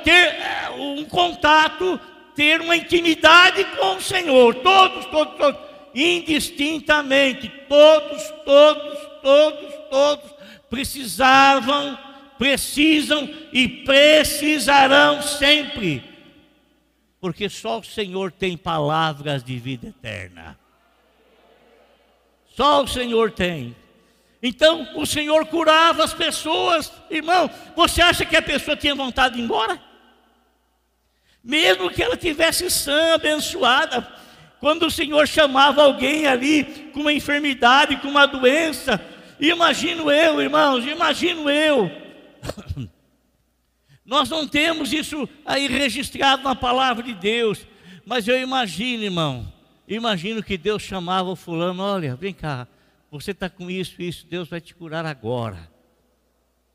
ter 0.03 0.11
eh, 0.11 0.69
um 0.77 1.05
contato 1.05 1.99
ter 2.35 2.61
uma 2.61 2.75
intimidade 2.75 3.63
com 3.77 3.95
o 3.95 4.01
Senhor. 4.01 4.55
Todos, 4.55 5.05
todos, 5.05 5.35
todos, 5.35 5.61
indistintamente, 5.93 7.49
todos, 7.67 8.23
todos, 8.45 8.99
todos, 9.21 9.73
todos 9.89 10.39
precisavam, 10.69 11.97
precisam 12.37 13.29
e 13.51 13.67
precisarão 13.67 15.21
sempre. 15.21 16.03
Porque 17.19 17.49
só 17.49 17.79
o 17.79 17.83
Senhor 17.83 18.31
tem 18.31 18.55
palavras 18.55 19.43
de 19.43 19.57
vida 19.57 19.87
eterna. 19.87 20.57
Só 22.55 22.83
o 22.83 22.87
Senhor 22.87 23.31
tem. 23.31 23.75
Então 24.41 24.87
o 24.95 25.05
Senhor 25.05 25.45
curava 25.47 26.03
as 26.03 26.13
pessoas, 26.13 26.91
irmão. 27.09 27.49
Você 27.75 28.01
acha 28.01 28.25
que 28.25 28.37
a 28.37 28.41
pessoa 28.41 28.77
tinha 28.77 28.95
vontade 28.95 29.35
de 29.35 29.41
ir 29.41 29.43
embora? 29.43 29.88
Mesmo 31.43 31.89
que 31.89 32.03
ela 32.03 32.17
tivesse 32.17 32.69
sã, 32.69 33.13
abençoada, 33.13 34.07
quando 34.59 34.85
o 34.85 34.91
Senhor 34.91 35.27
chamava 35.27 35.83
alguém 35.83 36.27
ali 36.27 36.91
com 36.93 37.01
uma 37.01 37.13
enfermidade, 37.13 37.97
com 37.97 38.09
uma 38.09 38.25
doença, 38.25 38.99
imagino 39.39 40.11
eu, 40.11 40.41
irmãos, 40.41 40.85
imagino 40.85 41.49
eu. 41.49 41.89
Nós 44.03 44.29
não 44.29 44.47
temos 44.47 44.91
isso 44.91 45.29
aí 45.45 45.67
registrado 45.67 46.43
na 46.43 46.55
palavra 46.55 47.03
de 47.03 47.13
Deus, 47.13 47.65
mas 48.05 48.27
eu 48.27 48.39
imagino, 48.39 49.03
irmão, 49.03 49.51
imagino 49.87 50.43
que 50.43 50.57
Deus 50.57 50.81
chamava 50.81 51.29
o 51.29 51.35
fulano, 51.35 51.83
olha, 51.83 52.15
vem 52.15 52.33
cá, 52.33 52.67
você 53.09 53.31
está 53.31 53.49
com 53.49 53.69
isso, 53.69 54.01
isso, 54.01 54.25
Deus 54.27 54.49
vai 54.49 54.59
te 54.59 54.75
curar 54.75 55.05
agora 55.05 55.78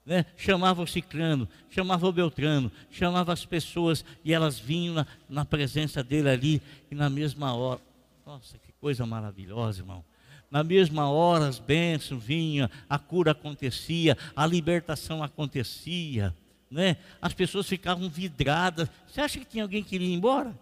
né? 0.04 0.26
chamava 0.36 0.82
o 0.82 0.86
ciclano, 0.86 1.48
chamava 1.70 2.06
o 2.06 2.12
beltrano, 2.12 2.70
chamava 2.90 3.32
as 3.32 3.44
pessoas 3.44 4.04
e 4.24 4.32
elas 4.32 4.58
vinham 4.58 4.94
na, 4.94 5.06
na 5.28 5.44
presença 5.44 6.02
dele 6.02 6.28
ali 6.28 6.62
e 6.90 6.94
na 6.94 7.08
mesma 7.08 7.54
hora. 7.54 7.80
Nossa, 8.26 8.58
que 8.58 8.72
coisa 8.80 9.06
maravilhosa, 9.06 9.80
irmão. 9.80 10.04
Na 10.50 10.62
mesma 10.62 11.10
hora 11.10 11.48
as 11.48 11.58
bênçãos 11.58 12.22
vinham, 12.22 12.68
a 12.88 12.98
cura 12.98 13.32
acontecia, 13.32 14.16
a 14.36 14.46
libertação 14.46 15.22
acontecia, 15.22 16.34
né? 16.70 16.96
As 17.20 17.32
pessoas 17.32 17.66
ficavam 17.66 18.08
vidradas. 18.08 18.88
Você 19.06 19.20
acha 19.20 19.38
que 19.38 19.44
tinha 19.44 19.64
alguém 19.64 19.82
que 19.82 19.94
iria 19.94 20.14
embora? 20.14 20.54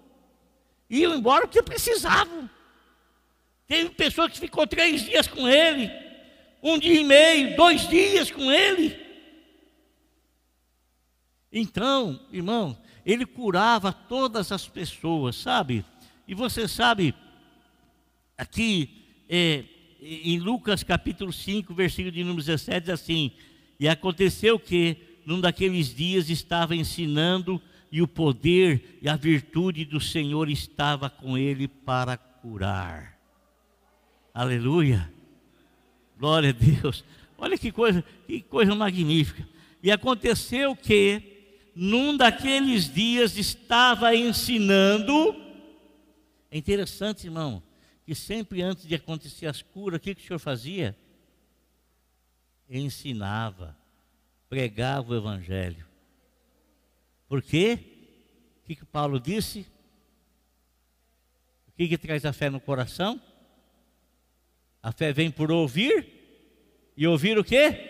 Iam 0.88 1.14
embora 1.14 1.46
porque 1.46 1.62
precisavam. 1.62 2.48
Teve 3.66 3.90
pessoa 3.90 4.28
que 4.28 4.38
ficou 4.38 4.66
três 4.66 5.04
dias 5.04 5.26
com 5.26 5.48
ele, 5.48 5.90
um 6.62 6.78
dia 6.78 7.00
e 7.00 7.04
meio, 7.04 7.56
dois 7.56 7.88
dias 7.88 8.30
com 8.30 8.52
ele. 8.52 9.01
Então, 11.52 12.18
irmão, 12.32 12.78
ele 13.04 13.26
curava 13.26 13.92
todas 13.92 14.50
as 14.50 14.66
pessoas, 14.66 15.36
sabe? 15.36 15.84
E 16.26 16.34
você 16.34 16.66
sabe, 16.66 17.14
aqui 18.38 19.04
é, 19.28 19.64
em 20.00 20.38
Lucas 20.38 20.82
capítulo 20.82 21.32
5, 21.32 21.74
versículo 21.74 22.10
de 22.10 22.24
número 22.24 22.42
17, 22.42 22.80
diz 22.80 22.88
assim: 22.88 23.32
E 23.78 23.86
aconteceu 23.86 24.58
que, 24.58 24.96
num 25.26 25.40
daqueles 25.40 25.94
dias, 25.94 26.30
estava 26.30 26.74
ensinando, 26.74 27.60
e 27.90 28.00
o 28.00 28.08
poder 28.08 28.98
e 29.02 29.08
a 29.08 29.16
virtude 29.16 29.84
do 29.84 30.00
Senhor 30.00 30.48
estava 30.48 31.10
com 31.10 31.36
ele 31.36 31.68
para 31.68 32.16
curar. 32.16 33.18
Aleluia! 34.32 35.12
Glória 36.18 36.48
a 36.48 36.52
Deus! 36.52 37.04
Olha 37.36 37.58
que 37.58 37.70
coisa, 37.70 38.02
que 38.26 38.40
coisa 38.40 38.74
magnífica. 38.74 39.46
E 39.82 39.90
aconteceu 39.90 40.74
que 40.74 41.31
num 41.74 42.16
daqueles 42.16 42.92
dias 42.92 43.36
estava 43.36 44.14
ensinando. 44.14 45.34
É 46.50 46.58
interessante, 46.58 47.26
irmão, 47.26 47.62
que 48.04 48.14
sempre 48.14 48.62
antes 48.62 48.86
de 48.86 48.94
acontecer 48.94 49.46
as 49.46 49.62
curas, 49.62 49.98
o 49.98 50.00
que, 50.00 50.14
que 50.14 50.22
o 50.22 50.26
senhor 50.26 50.38
fazia? 50.38 50.96
Ensinava, 52.68 53.76
pregava 54.48 55.12
o 55.12 55.16
evangelho. 55.16 55.86
Por 57.28 57.42
quê? 57.42 57.78
O 58.62 58.66
que, 58.66 58.76
que 58.76 58.84
Paulo 58.84 59.18
disse? 59.18 59.66
O 61.68 61.72
que, 61.72 61.88
que 61.88 61.98
traz 61.98 62.24
a 62.24 62.32
fé 62.32 62.50
no 62.50 62.60
coração? 62.60 63.20
A 64.82 64.92
fé 64.92 65.12
vem 65.12 65.30
por 65.30 65.50
ouvir, 65.50 66.22
e 66.96 67.06
ouvir 67.06 67.38
o 67.38 67.44
quê? 67.44 67.88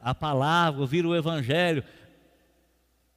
A 0.00 0.14
palavra, 0.14 0.80
ouvir 0.80 1.04
o 1.04 1.16
evangelho 1.16 1.82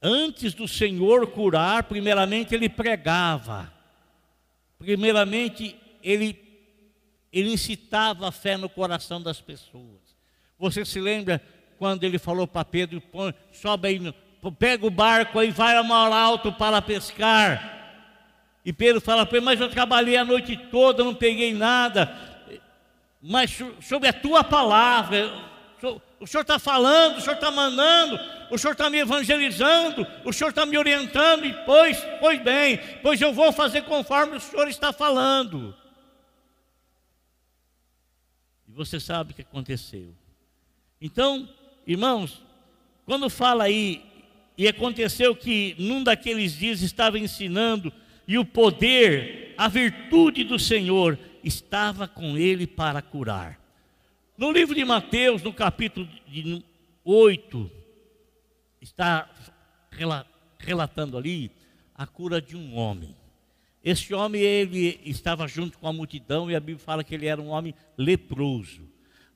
antes 0.01 0.53
do 0.53 0.67
Senhor 0.67 1.27
curar, 1.27 1.83
primeiramente 1.83 2.53
ele 2.53 2.69
pregava, 2.69 3.71
primeiramente 4.77 5.75
ele, 6.03 6.39
ele 7.31 7.51
incitava 7.51 8.27
a 8.27 8.31
fé 8.31 8.57
no 8.57 8.69
coração 8.69 9.21
das 9.21 9.41
pessoas. 9.41 10.15
Você 10.59 10.85
se 10.85 10.99
lembra 10.99 11.41
quando 11.77 12.03
ele 12.03 12.17
falou 12.17 12.47
para 12.47 12.65
Pedro: 12.65 13.01
sobe 13.51 13.87
aí, 13.87 14.13
pega 14.57 14.85
o 14.85 14.91
barco 14.91 15.41
e 15.41 15.51
vai 15.51 15.75
a 15.75 15.83
mar 15.83 16.11
alto 16.11 16.51
para 16.53 16.81
pescar. 16.81 17.75
E 18.63 18.73
Pedro 18.73 18.99
fala 18.99 19.25
para 19.25 19.37
ele, 19.37 19.45
mas 19.45 19.61
eu 19.61 19.69
trabalhei 19.69 20.17
a 20.17 20.25
noite 20.25 20.57
toda, 20.69 21.03
não 21.03 21.15
peguei 21.15 21.53
nada. 21.53 22.13
Mas 23.21 23.57
sobre 23.81 24.09
a 24.09 24.13
tua 24.13 24.43
palavra, 24.43 25.31
o 26.19 26.27
Senhor 26.27 26.41
está 26.41 26.59
falando, 26.59 27.17
o 27.17 27.21
Senhor 27.21 27.35
está 27.35 27.49
mandando, 27.49 28.19
o 28.49 28.57
Senhor 28.57 28.73
está 28.73 28.89
me 28.89 28.97
evangelizando, 28.97 30.05
o 30.23 30.31
Senhor 30.31 30.49
está 30.49 30.65
me 30.65 30.77
orientando, 30.77 31.45
e 31.45 31.53
pois, 31.65 31.97
pois 32.19 32.41
bem, 32.41 32.79
pois 33.01 33.19
eu 33.21 33.33
vou 33.33 33.51
fazer 33.51 33.83
conforme 33.83 34.37
o 34.37 34.39
Senhor 34.39 34.67
está 34.67 34.93
falando. 34.93 35.75
E 38.67 38.71
você 38.71 38.99
sabe 38.99 39.31
o 39.31 39.35
que 39.35 39.41
aconteceu. 39.41 40.13
Então, 41.01 41.47
irmãos, 41.85 42.41
quando 43.05 43.29
fala 43.29 43.65
aí, 43.65 44.03
e 44.57 44.67
aconteceu 44.67 45.35
que 45.35 45.75
num 45.77 46.03
daqueles 46.03 46.53
dias 46.53 46.81
estava 46.81 47.19
ensinando, 47.19 47.93
e 48.27 48.37
o 48.37 48.43
poder, 48.43 49.53
a 49.57 49.67
virtude 49.67 50.43
do 50.43 50.59
Senhor 50.59 51.17
estava 51.43 52.07
com 52.07 52.37
ele 52.37 52.67
para 52.67 53.01
curar. 53.01 53.59
No 54.37 54.51
livro 54.51 54.75
de 54.75 54.83
Mateus, 54.83 55.41
no 55.41 55.53
capítulo 55.53 56.07
8, 57.03 57.71
está 58.87 59.29
relatando 60.59 61.17
ali 61.17 61.51
a 61.93 62.05
cura 62.05 62.41
de 62.41 62.55
um 62.55 62.75
homem. 62.75 63.15
Esse 63.83 64.13
homem, 64.13 64.41
ele 64.41 64.99
estava 65.05 65.47
junto 65.47 65.77
com 65.77 65.87
a 65.87 65.93
multidão 65.93 66.49
e 66.49 66.55
a 66.55 66.59
Bíblia 66.59 66.83
fala 66.83 67.03
que 67.03 67.15
ele 67.15 67.27
era 67.27 67.41
um 67.41 67.49
homem 67.49 67.73
leproso. 67.97 68.81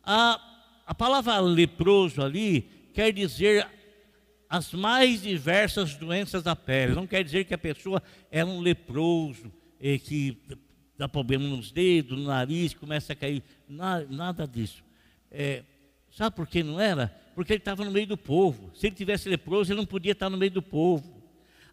A, 0.03 0.39
a 0.85 0.93
palavra 0.93 1.39
leproso 1.39 2.21
ali 2.21 2.61
quer 2.93 3.13
dizer 3.13 3.67
as 4.49 4.73
mais 4.73 5.21
diversas 5.21 5.95
doenças 5.95 6.43
da 6.43 6.55
pele. 6.55 6.93
Não 6.93 7.07
quer 7.07 7.23
dizer 7.23 7.45
que 7.45 7.53
a 7.53 7.57
pessoa 7.57 8.01
é 8.29 8.43
um 8.43 8.59
leproso, 8.59 9.51
e 9.79 9.97
que 9.97 10.37
dá 10.97 11.07
problema 11.07 11.45
nos 11.45 11.71
dedos, 11.71 12.17
no 12.17 12.25
nariz, 12.25 12.73
começa 12.73 13.13
a 13.13 13.15
cair. 13.15 13.41
Nada, 13.67 14.05
nada 14.09 14.47
disso. 14.47 14.83
É, 15.31 15.63
sabe 16.11 16.35
por 16.35 16.47
que 16.47 16.61
não 16.61 16.79
era? 16.79 17.15
Porque 17.35 17.53
ele 17.53 17.59
estava 17.59 17.85
no 17.85 17.91
meio 17.91 18.07
do 18.07 18.17
povo. 18.17 18.71
Se 18.73 18.87
ele 18.87 18.95
tivesse 18.95 19.29
leproso, 19.29 19.71
ele 19.71 19.79
não 19.79 19.85
podia 19.85 20.11
estar 20.11 20.29
no 20.29 20.37
meio 20.37 20.51
do 20.51 20.61
povo. 20.61 21.21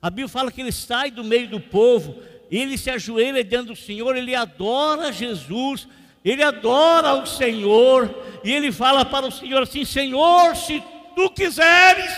A 0.00 0.08
Bíblia 0.10 0.28
fala 0.28 0.52
que 0.52 0.60
ele 0.60 0.72
sai 0.72 1.10
do 1.10 1.24
meio 1.24 1.48
do 1.48 1.60
povo, 1.60 2.22
ele 2.50 2.78
se 2.78 2.88
ajoelha 2.88 3.42
diante 3.42 3.68
do 3.68 3.76
Senhor, 3.76 4.16
ele 4.16 4.34
adora 4.34 5.12
Jesus, 5.12 5.88
ele 6.24 6.42
adora 6.42 7.14
o 7.14 7.26
Senhor, 7.26 8.14
e 8.44 8.52
ele 8.52 8.70
fala 8.70 9.04
para 9.04 9.26
o 9.26 9.32
Senhor 9.32 9.62
assim: 9.62 9.84
Senhor, 9.84 10.54
se 10.54 10.82
tu 11.16 11.30
quiseres, 11.30 12.10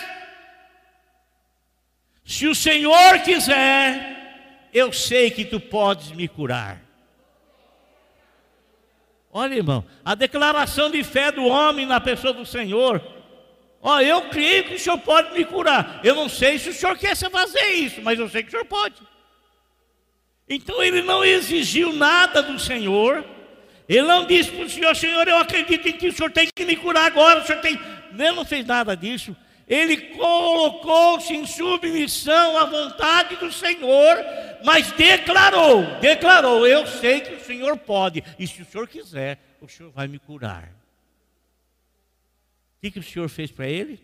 se 2.24 2.46
o 2.46 2.54
Senhor 2.54 3.20
quiser, 3.24 4.68
eu 4.74 4.92
sei 4.92 5.30
que 5.30 5.44
tu 5.44 5.58
podes 5.58 6.12
me 6.12 6.28
curar. 6.28 6.80
Olha, 9.32 9.54
irmão, 9.54 9.84
a 10.04 10.14
declaração 10.14 10.90
de 10.90 11.02
fé 11.02 11.32
do 11.32 11.46
homem 11.46 11.86
na 11.86 12.00
pessoa 12.00 12.32
do 12.32 12.44
Senhor. 12.44 13.19
Ó, 13.82 14.00
eu 14.00 14.22
creio 14.28 14.64
que 14.64 14.74
o 14.74 14.78
Senhor 14.78 14.98
pode 14.98 15.32
me 15.32 15.44
curar. 15.44 16.00
Eu 16.04 16.14
não 16.14 16.28
sei 16.28 16.58
se 16.58 16.68
o 16.68 16.72
Senhor 16.74 16.96
quer 16.98 17.16
fazer 17.16 17.72
isso, 17.72 18.02
mas 18.02 18.18
eu 18.18 18.28
sei 18.28 18.42
que 18.42 18.48
o 18.48 18.50
Senhor 18.50 18.66
pode. 18.66 18.96
Então 20.48 20.82
ele 20.82 21.02
não 21.02 21.24
exigiu 21.24 21.92
nada 21.92 22.42
do 22.42 22.58
Senhor. 22.58 23.24
Ele 23.88 24.06
não 24.06 24.26
disse 24.26 24.50
para 24.50 24.64
o 24.64 24.70
Senhor, 24.70 24.94
Senhor, 24.94 25.26
eu 25.26 25.38
acredito 25.38 25.88
em 25.88 25.92
que 25.92 26.08
o 26.08 26.12
Senhor 26.12 26.30
tem 26.30 26.48
que 26.54 26.64
me 26.64 26.76
curar 26.76 27.06
agora. 27.06 27.40
O 27.40 27.46
Senhor 27.46 27.60
tem. 27.60 27.80
Ele 28.12 28.32
não 28.32 28.44
fez 28.44 28.66
nada 28.66 28.96
disso 28.96 29.34
ele 29.70 29.96
colocou-se 30.16 31.32
em 31.32 31.46
submissão 31.46 32.58
à 32.58 32.64
vontade 32.64 33.36
do 33.36 33.52
Senhor, 33.52 34.18
mas 34.64 34.90
declarou, 34.90 35.84
declarou, 36.00 36.66
eu 36.66 36.84
sei 36.88 37.20
que 37.20 37.34
o 37.34 37.44
Senhor 37.44 37.76
pode, 37.76 38.24
e 38.36 38.48
se 38.48 38.62
o 38.62 38.66
Senhor 38.66 38.88
quiser, 38.88 39.38
o 39.60 39.68
Senhor 39.68 39.92
vai 39.92 40.08
me 40.08 40.18
curar. 40.18 40.79
O 42.80 42.82
que, 42.82 42.92
que 42.92 42.98
o 42.98 43.02
Senhor 43.02 43.28
fez 43.28 43.50
para 43.50 43.68
ele? 43.68 44.00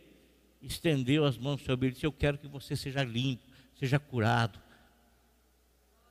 Estendeu 0.61 1.25
as 1.25 1.39
mãos 1.39 1.63
sobre 1.63 1.87
ele 1.87 1.93
e 1.93 1.95
disse, 1.95 2.05
eu 2.05 2.13
quero 2.13 2.37
que 2.37 2.47
você 2.47 2.77
seja 2.77 3.03
limpo, 3.03 3.43
seja 3.81 3.99
curado. 3.99 4.61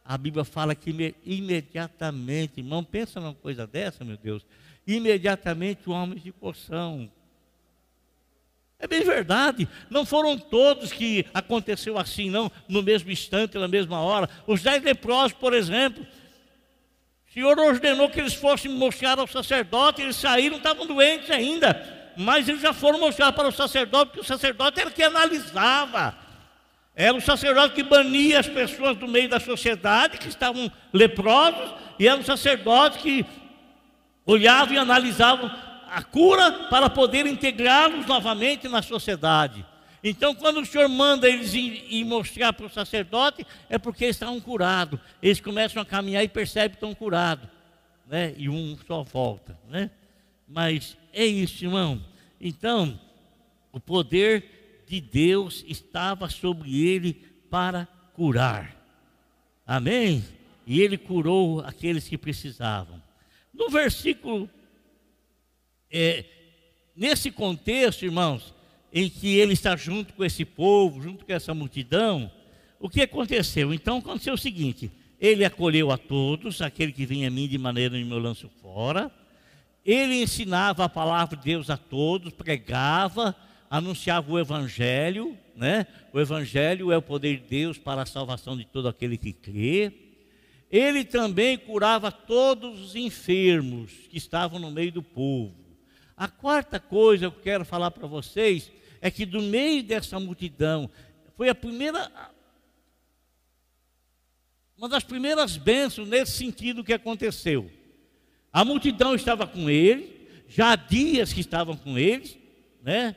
A 0.04 0.18
Bíblia 0.18 0.44
fala 0.44 0.74
que 0.74 1.16
imediatamente, 1.24 2.60
irmão, 2.62 2.84
pensa 2.84 3.20
numa 3.20 3.36
coisa 3.36 3.68
dessa, 3.68 4.04
meu 4.04 4.18
Deus. 4.18 4.44
Imediatamente 4.88 5.88
o 5.88 5.94
homem 5.94 6.18
de 6.18 6.32
poção 6.32 7.12
é 8.80 8.88
bem 8.88 9.04
verdade, 9.04 9.70
não 9.88 10.04
foram 10.04 10.36
todos 10.36 10.92
que 10.92 11.24
aconteceu 11.36 12.00
assim, 12.00 12.32
não, 12.32 12.52
no 12.68 12.82
mesmo 12.82 13.12
instante, 13.12 13.60
na 13.60 13.68
mesma 13.68 14.02
hora. 14.02 14.28
Os 14.48 14.64
dez 14.64 14.84
leprosos, 14.84 15.34
por 15.34 15.54
exemplo, 15.54 16.04
o 17.28 17.32
Senhor 17.32 17.60
ordenou 17.60 18.10
que 18.10 18.20
eles 18.20 18.34
fossem 18.34 18.72
mostrar 18.72 19.20
ao 19.20 19.28
sacerdote, 19.28 20.02
eles 20.02 20.16
saíram, 20.16 20.58
estavam 20.58 20.88
doentes 20.88 21.30
ainda, 21.30 21.95
mas 22.18 22.48
eles 22.48 22.62
já 22.62 22.74
foram 22.74 23.00
mostrar 23.00 23.32
para 23.32 23.48
o 23.48 23.52
sacerdote, 23.52 24.08
porque 24.08 24.22
o 24.22 24.24
sacerdote 24.24 24.80
era 24.80 24.92
que 24.92 25.04
analisava, 25.04 26.16
era 26.96 27.16
o 27.16 27.22
sacerdote 27.22 27.76
que 27.76 27.84
bania 27.84 28.40
as 28.40 28.48
pessoas 28.48 28.98
do 28.98 29.08
meio 29.08 29.30
da 29.30 29.40
sociedade 29.40 30.18
que 30.18 30.30
estavam 30.30 30.72
leprosos, 30.94 31.74
e 32.00 32.08
era 32.08 32.20
o 32.20 32.24
sacerdote 32.24 33.00
que 33.00 33.26
olhava 34.26 34.74
e 34.74 34.78
analisava 34.78 35.54
a 35.90 36.02
cura 36.04 36.52
para 36.70 36.90
poder 36.90 37.26
integrá-los 37.26 38.06
novamente 38.06 38.68
na 38.68 38.82
sociedade. 38.82 39.66
Então, 40.08 40.36
quando 40.36 40.60
o 40.62 40.66
Senhor 40.66 40.88
manda 40.88 41.28
eles 41.28 41.54
ir 41.56 42.04
mostrar 42.06 42.54
para 42.54 42.68
o 42.68 42.70
sacerdote, 42.70 43.46
é 43.68 43.80
porque 43.80 44.04
eles 44.04 44.16
estavam 44.16 44.40
curados. 44.40 45.00
Eles 45.20 45.40
começam 45.40 45.82
a 45.82 45.86
caminhar 45.86 46.24
e 46.24 46.28
percebem 46.28 46.70
que 46.70 46.76
estão 46.76 46.94
curados. 46.94 47.50
Né? 48.06 48.36
E 48.38 48.48
um 48.48 48.78
só 48.86 49.02
volta. 49.02 49.58
Né? 49.68 49.90
Mas 50.48 50.96
é 51.16 51.26
isso, 51.26 51.64
irmão. 51.64 52.04
Então, 52.40 53.00
o 53.72 53.80
poder 53.80 54.84
de 54.88 55.02
Deus 55.02 55.64
estava 55.68 56.30
sobre 56.30 56.86
ele 56.86 57.14
para 57.50 57.88
curar. 58.14 58.76
Amém? 59.66 60.24
E 60.68 60.82
ele 60.82 60.98
curou 60.98 61.62
aqueles 61.62 62.08
que 62.08 62.18
precisavam. 62.18 63.02
No 63.54 63.70
versículo 63.70 64.50
é, 65.90 66.26
nesse 66.96 67.32
contexto, 67.32 68.04
irmãos, 68.04 68.54
em 68.92 69.10
que 69.10 69.38
ele 69.38 69.54
está 69.54 69.76
junto 69.76 70.14
com 70.14 70.24
esse 70.24 70.44
povo, 70.44 71.02
junto 71.02 71.26
com 71.26 71.32
essa 71.32 71.54
multidão, 71.54 72.32
o 72.80 72.90
que 72.90 73.02
aconteceu? 73.02 73.74
Então 73.74 74.00
aconteceu 74.00 74.34
o 74.34 74.38
seguinte: 74.38 74.92
ele 75.20 75.46
acolheu 75.46 75.92
a 75.92 75.98
todos, 75.98 76.62
aquele 76.62 76.92
que 76.92 77.06
vinha 77.06 77.28
a 77.30 77.32
mim 77.32 77.48
de 77.48 77.58
maneira 77.58 77.96
nenhuma 77.96 78.16
eu 78.16 78.20
lanço 78.20 78.50
fora. 78.62 79.12
Ele 79.86 80.24
ensinava 80.24 80.84
a 80.84 80.90
palavra 80.90 81.38
de 81.38 81.44
Deus 81.44 81.70
a 81.70 81.78
todos, 81.78 82.34
pregava, 82.34 83.36
anunciava 83.70 84.32
o 84.32 84.40
evangelho, 84.40 85.38
né? 85.56 85.86
O 86.12 86.20
evangelho 86.20 86.92
é 86.92 86.98
o 86.98 87.02
poder 87.02 87.38
de 87.38 87.48
Deus 87.48 87.78
para 87.78 88.02
a 88.02 88.06
salvação 88.06 88.58
de 88.58 88.66
todo 88.66 88.88
aquele 88.88 89.16
que 89.16 89.32
crê. 89.32 89.94
Ele 90.72 91.06
também 91.06 91.56
curava 91.56 92.12
todos 92.12 92.82
os 92.82 92.96
enfermos 92.96 93.92
que 94.10 94.18
estavam 94.18 94.58
no 94.58 94.72
meio 94.72 94.92
do 94.92 95.04
povo. 95.04 95.56
A 96.18 96.28
quarta 96.28 96.80
coisa 96.80 97.30
que 97.30 97.38
eu 97.38 97.44
quero 97.44 97.64
falar 97.64 97.92
para 97.92 98.08
vocês 98.08 98.72
é 99.02 99.12
que 99.12 99.26
do 99.26 99.42
meio 99.42 99.84
dessa 99.84 100.20
multidão, 100.20 100.90
foi 101.38 101.48
a 101.48 101.54
primeira, 101.54 102.12
uma 104.76 104.90
das 104.90 105.04
primeiras 105.04 105.58
bênçãos 105.58 106.08
nesse 106.08 106.32
sentido 106.32 106.84
que 106.84 106.94
aconteceu. 106.94 107.70
A 108.56 108.64
multidão 108.64 109.14
estava 109.14 109.46
com 109.46 109.70
ele, 109.70 110.30
já 110.48 110.72
há 110.72 110.76
dias 110.78 111.34
que 111.34 111.42
estavam 111.42 111.76
com 111.76 112.00
eles, 112.00 112.38
né? 112.82 113.14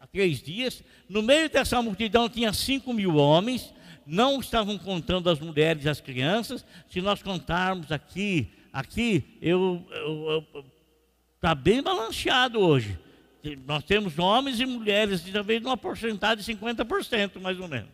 Há 0.00 0.06
três 0.08 0.42
dias. 0.42 0.82
No 1.08 1.22
meio 1.22 1.48
dessa 1.48 1.80
multidão 1.80 2.28
tinha 2.28 2.52
cinco 2.52 2.92
mil 2.92 3.14
homens, 3.14 3.72
não 4.04 4.40
estavam 4.40 4.76
contando 4.76 5.30
as 5.30 5.38
mulheres 5.38 5.84
e 5.84 5.88
as 5.88 6.00
crianças. 6.00 6.66
Se 6.90 7.00
nós 7.00 7.22
contarmos 7.22 7.92
aqui, 7.92 8.48
aqui 8.72 9.38
eu, 9.40 9.86
Está 11.36 11.54
bem 11.54 11.80
balanceado 11.80 12.58
hoje. 12.58 12.98
Nós 13.64 13.84
temos 13.84 14.18
homens 14.18 14.58
e 14.58 14.66
mulheres, 14.66 15.22
talvez 15.32 15.62
numa 15.62 15.76
porcentagem 15.76 16.44
de 16.44 16.52
50%, 16.52 17.40
mais 17.40 17.60
ou 17.60 17.68
menos. 17.68 17.90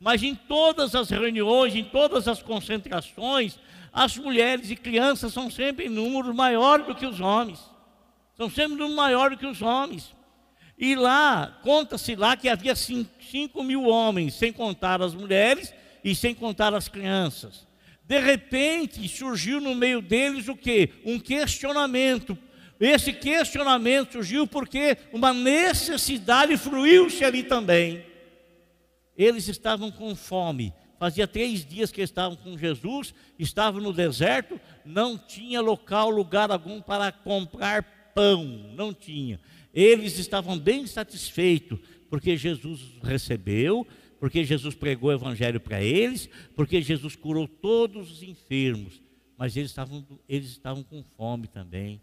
Mas 0.00 0.22
em 0.22 0.34
todas 0.34 0.94
as 0.94 1.10
reuniões, 1.10 1.74
em 1.74 1.84
todas 1.84 2.26
as 2.26 2.42
concentrações, 2.42 3.58
as 3.92 4.16
mulheres 4.16 4.70
e 4.70 4.76
crianças 4.76 5.32
são 5.32 5.50
sempre 5.50 5.86
em 5.86 5.88
número 5.88 6.34
maior 6.34 6.82
do 6.82 6.94
que 6.94 7.06
os 7.06 7.20
homens. 7.20 7.60
São 8.36 8.48
sempre 8.48 8.74
em 8.74 8.78
número 8.78 8.96
maior 8.96 9.30
do 9.30 9.36
que 9.36 9.46
os 9.46 9.60
homens. 9.60 10.14
E 10.78 10.94
lá, 10.94 11.60
conta-se 11.62 12.16
lá 12.16 12.36
que 12.36 12.48
havia 12.48 12.74
5 12.74 13.62
mil 13.62 13.84
homens, 13.84 14.34
sem 14.34 14.52
contar 14.52 15.02
as 15.02 15.14
mulheres 15.14 15.72
e 16.02 16.14
sem 16.14 16.34
contar 16.34 16.74
as 16.74 16.88
crianças. 16.88 17.66
De 18.04 18.18
repente 18.18 19.06
surgiu 19.08 19.60
no 19.60 19.74
meio 19.74 20.00
deles 20.00 20.48
o 20.48 20.56
que? 20.56 20.90
Um 21.04 21.20
questionamento 21.20 22.36
esse 22.82 23.12
questionamento 23.12 24.14
surgiu 24.14 24.44
porque 24.44 24.98
uma 25.12 25.32
necessidade 25.32 26.56
fruiu-se 26.56 27.24
ali 27.24 27.44
também. 27.44 28.04
eles 29.16 29.46
estavam 29.46 29.88
com 29.88 30.16
fome. 30.16 30.74
Fazia 31.02 31.26
três 31.26 31.66
dias 31.66 31.90
que 31.90 32.00
estavam 32.00 32.36
com 32.36 32.56
Jesus, 32.56 33.12
estavam 33.36 33.80
no 33.80 33.92
deserto, 33.92 34.60
não 34.84 35.18
tinha 35.18 35.60
local, 35.60 36.08
lugar 36.08 36.48
algum 36.52 36.80
para 36.80 37.10
comprar 37.10 38.12
pão, 38.14 38.44
não 38.76 38.94
tinha. 38.94 39.40
Eles 39.74 40.16
estavam 40.16 40.56
bem 40.56 40.86
satisfeitos, 40.86 41.80
porque 42.08 42.36
Jesus 42.36 42.92
recebeu, 43.02 43.84
porque 44.20 44.44
Jesus 44.44 44.76
pregou 44.76 45.10
o 45.10 45.12
evangelho 45.12 45.58
para 45.58 45.82
eles, 45.82 46.30
porque 46.54 46.80
Jesus 46.80 47.16
curou 47.16 47.48
todos 47.48 48.08
os 48.08 48.22
enfermos, 48.22 49.02
mas 49.36 49.56
eles 49.56 49.72
estavam, 49.72 50.06
eles 50.28 50.50
estavam 50.50 50.84
com 50.84 51.02
fome 51.16 51.48
também. 51.48 52.00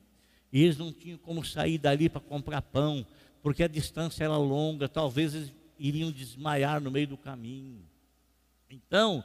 E 0.52 0.62
eles 0.62 0.78
não 0.78 0.92
tinham 0.92 1.18
como 1.20 1.46
sair 1.46 1.78
dali 1.78 2.10
para 2.10 2.20
comprar 2.20 2.62
pão, 2.62 3.08
porque 3.42 3.64
a 3.64 3.68
distância 3.70 4.26
era 4.26 4.36
longa, 4.36 4.90
talvez 4.90 5.34
eles 5.34 5.54
iriam 5.80 6.12
desmaiar 6.12 6.82
no 6.82 6.92
meio 6.92 7.08
do 7.08 7.18
caminho. 7.18 7.89
Então, 8.70 9.24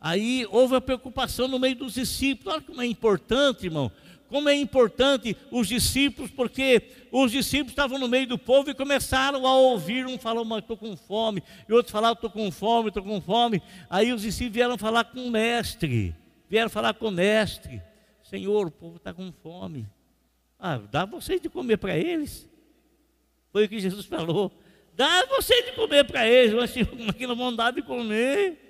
aí 0.00 0.46
houve 0.50 0.76
a 0.76 0.80
preocupação 0.80 1.48
no 1.48 1.58
meio 1.58 1.76
dos 1.76 1.94
discípulos. 1.94 2.54
Olha 2.54 2.62
como 2.62 2.82
é 2.82 2.86
importante, 2.86 3.66
irmão. 3.66 3.90
Como 4.28 4.48
é 4.48 4.54
importante 4.54 5.36
os 5.50 5.68
discípulos, 5.68 6.30
porque 6.30 6.82
os 7.12 7.30
discípulos 7.30 7.72
estavam 7.72 7.98
no 7.98 8.08
meio 8.08 8.26
do 8.26 8.38
povo 8.38 8.70
e 8.70 8.74
começaram 8.74 9.46
a 9.46 9.56
ouvir. 9.56 10.06
Um 10.06 10.18
falou, 10.18 10.44
mas 10.44 10.60
estou 10.60 10.76
com 10.76 10.96
fome. 10.96 11.42
E 11.68 11.72
outro 11.72 11.92
falava, 11.92 12.14
estou 12.14 12.30
com 12.30 12.50
fome, 12.50 12.88
estou 12.88 13.02
com 13.02 13.20
fome. 13.20 13.62
Aí 13.88 14.12
os 14.12 14.22
discípulos 14.22 14.54
vieram 14.54 14.78
falar 14.78 15.04
com 15.04 15.26
o 15.26 15.30
mestre. 15.30 16.14
Vieram 16.48 16.70
falar 16.70 16.94
com 16.94 17.08
o 17.08 17.10
mestre. 17.10 17.82
Senhor, 18.22 18.66
o 18.66 18.70
povo 18.70 18.96
está 18.96 19.12
com 19.14 19.32
fome. 19.32 19.86
Ah, 20.58 20.78
dá 20.78 21.04
vocês 21.04 21.40
de 21.40 21.48
comer 21.48 21.76
para 21.76 21.96
eles. 21.96 22.48
Foi 23.52 23.66
o 23.66 23.68
que 23.68 23.78
Jesus 23.78 24.06
falou. 24.06 24.52
Dá 24.94 25.24
vocês 25.26 25.66
de 25.66 25.72
comer 25.72 26.04
para 26.04 26.26
eles. 26.26 26.52
Mas 26.52 26.74
aqui 27.08 27.26
não 27.26 27.36
vão 27.36 27.54
dar 27.54 27.70
de 27.70 27.82
comer. 27.82 28.65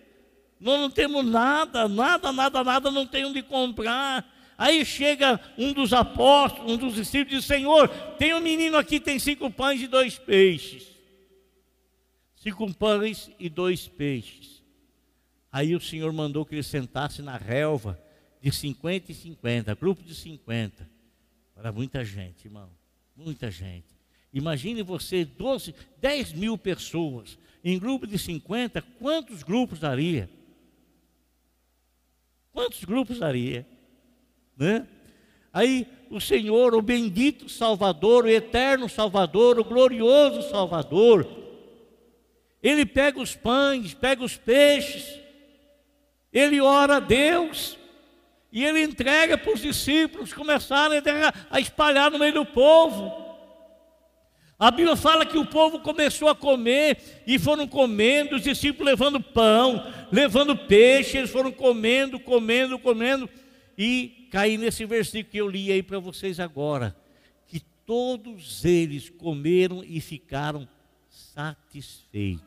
Nós 0.59 0.81
não 0.81 0.90
temos 0.90 1.25
nada, 1.25 1.88
nada, 1.88 2.33
nada, 2.33 2.64
nada, 2.64 2.90
não 2.90 3.07
tem 3.07 3.25
onde 3.25 3.42
comprar. 3.42 4.25
Aí 4.59 4.85
chega 4.85 5.38
um 5.59 5.73
dos 5.73 5.92
apóstolos, 5.92 6.73
um 6.73 6.77
dos 6.77 6.95
discípulos, 6.95 7.33
e 7.33 7.37
diz: 7.37 7.45
Senhor, 7.45 7.88
tem 8.19 8.35
um 8.35 8.40
menino 8.40 8.77
aqui, 8.77 8.99
tem 8.99 9.19
cinco 9.19 9.51
pães 9.51 9.81
e 9.83 9.87
dois 9.87 10.19
peixes. 10.19 10.87
Cinco 12.37 12.73
pães 12.75 13.31
e 13.38 13.49
dois 13.51 13.87
peixes. 13.87 14.62
Aí 15.53 15.75
o 15.75 15.81
Senhor 15.81 16.12
mandou 16.12 16.45
que 16.45 16.55
ele 16.55 16.62
sentasse 16.62 17.21
na 17.21 17.37
relva 17.37 18.01
de 18.40 18.53
50 18.53 19.12
e 19.12 19.14
50, 19.14 19.75
grupo 19.75 20.03
de 20.03 20.14
50. 20.14 20.88
Para 21.55 21.73
muita 21.73 22.05
gente, 22.05 22.47
irmão, 22.47 22.71
muita 23.16 23.51
gente. 23.51 23.97
Imagine 24.33 24.83
você, 24.83 25.25
12, 25.25 25.75
10 26.01 26.35
mil 26.35 26.59
pessoas, 26.59 27.38
em 27.64 27.79
grupo 27.79 28.07
de 28.07 28.19
50, 28.19 28.83
quantos 28.99 29.42
grupos 29.42 29.81
daria? 29.81 30.31
Quantos 32.57 32.83
grupos 32.85 33.19
daria? 33.19 33.66
Né? 34.57 34.87
Aí 35.53 35.87
o 36.09 36.19
Senhor, 36.19 36.75
o 36.75 36.81
bendito 36.81 37.51
Salvador, 37.51 38.25
o 38.25 38.31
eterno 38.31 38.88
Salvador, 38.88 39.59
o 39.59 39.64
glorioso 39.64 40.49
Salvador, 40.49 41.29
ele 42.62 42.87
pega 42.87 43.21
os 43.21 43.37
pães, 43.37 43.92
pega 43.92 44.25
os 44.25 44.38
peixes, 44.38 45.21
ele 46.33 46.59
ora 46.59 46.97
a 46.97 47.01
Deus 47.01 47.77
e 48.51 48.64
ele 48.64 48.83
entrega 48.83 49.37
para 49.37 49.53
os 49.53 49.61
discípulos 49.61 50.33
começarem 50.33 51.03
a 51.51 51.61
espalhar 51.61 52.11
no 52.11 52.19
meio 52.19 52.33
do 52.33 52.47
povo. 52.47 53.26
A 54.59 54.71
Bíblia 54.71 54.97
fala 54.97 55.27
que 55.27 55.37
o 55.37 55.45
povo 55.45 55.81
começou 55.81 56.29
a 56.29 56.35
comer 56.35 57.23
e 57.27 57.38
foram 57.38 57.69
comendo, 57.69 58.37
os 58.37 58.42
discípulos 58.42 58.87
levando 58.87 59.21
pão, 59.21 59.87
levando 60.11 60.57
peixe, 60.57 61.19
eles 61.19 61.31
foram 61.31 61.53
comendo, 61.53 62.19
comendo, 62.19 62.79
comendo. 62.79 63.29
E 63.77 64.29
caí 64.31 64.57
nesse 64.57 64.87
versículo 64.87 65.31
que 65.31 65.37
eu 65.38 65.49
li 65.49 65.71
aí 65.71 65.83
para 65.83 65.99
vocês 65.99 66.40
agora: 66.40 66.97
que 67.47 67.61
todos 67.85 68.64
eles 68.64 69.11
comeram 69.11 69.85
e 69.85 70.01
ficaram 70.01 70.66
satisfeitos. 71.11 72.47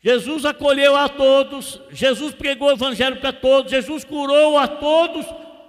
Jesus 0.00 0.46
acolheu 0.46 0.96
a 0.96 1.06
todos, 1.06 1.82
Jesus 1.90 2.34
pregou 2.34 2.68
o 2.68 2.72
evangelho 2.72 3.20
para 3.20 3.32
todos, 3.32 3.70
Jesus 3.70 4.04
curou 4.04 4.56
a 4.56 4.66
todos 4.66 5.26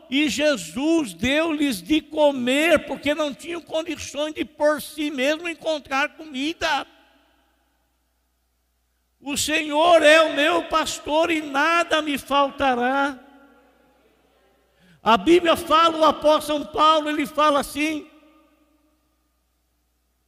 e 0.10 0.28
Jesus 0.28 1.14
deu-lhes 1.14 1.82
de 1.82 2.02
comer, 2.02 2.88
porque 2.88 3.14
não 3.14 3.34
tinham 3.34 3.62
condições 3.62 4.34
de 4.34 4.44
por 4.44 4.82
si 4.82 5.12
mesmo 5.12 5.48
encontrar 5.48 6.18
comida. 6.18 6.88
O 9.22 9.38
Senhor 9.38 10.02
é 10.02 10.22
o 10.22 10.34
meu 10.34 10.64
pastor 10.64 11.30
e 11.30 11.42
nada 11.42 12.02
me 12.02 12.18
faltará. 12.18 13.20
A 15.04 15.16
Bíblia 15.16 15.56
fala, 15.56 15.98
o 15.98 16.06
apóstolo 16.06 16.64
São 16.64 16.74
Paulo, 16.74 17.10
ele 17.10 17.28
fala 17.28 17.60
assim: 17.60 18.10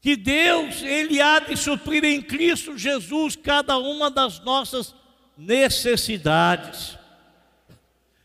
que 0.02 0.15
Deus, 0.15 0.82
ele 0.82 1.22
há 1.22 1.39
de 1.39 1.56
suprir 1.56 2.04
em 2.04 2.22
Cristo 2.22 2.78
Jesus 2.78 3.36
cada 3.36 3.78
uma 3.78 4.12
das 4.12 4.39
nossas 4.39 4.96
necessidades. 5.38 6.98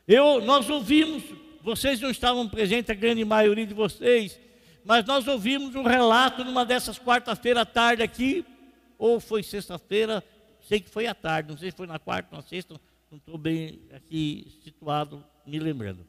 Eu, 0.07 0.41
nós 0.41 0.71
ouvimos 0.71 1.23
vocês 1.67 2.01
não 2.01 2.11
estavam 2.11 2.49
presentes, 2.49 2.91
a 2.91 2.95
grande 2.95 3.25
maioria 3.25 3.67
de 3.67 3.75
vocês, 3.75 4.39
mas 4.85 5.05
nós 5.05 5.27
ouvimos 5.27 5.75
um 5.75 5.83
relato 5.83 6.45
numa 6.45 6.65
dessas 6.65 6.97
quarta-feira 6.97 7.63
à 7.63 7.67
tarde 7.67 8.05
aqui, 8.05 8.47
ou 8.97 9.19
foi 9.19 9.43
sexta-feira, 9.43 10.23
sei 10.61 10.79
que 10.79 10.89
foi 10.89 11.09
à 11.09 11.15
tarde, 11.15 11.51
não 11.51 11.59
sei 11.59 11.73
se 11.73 11.77
foi 11.77 11.89
na 11.89 11.99
quarta 11.99 12.29
ou 12.31 12.37
na 12.37 12.47
sexta, 12.47 12.81
não 13.11 13.19
estou 13.19 13.37
bem 13.37 13.81
aqui 13.93 14.47
situado, 14.63 15.25
me 15.45 15.59
lembrando. 15.59 16.07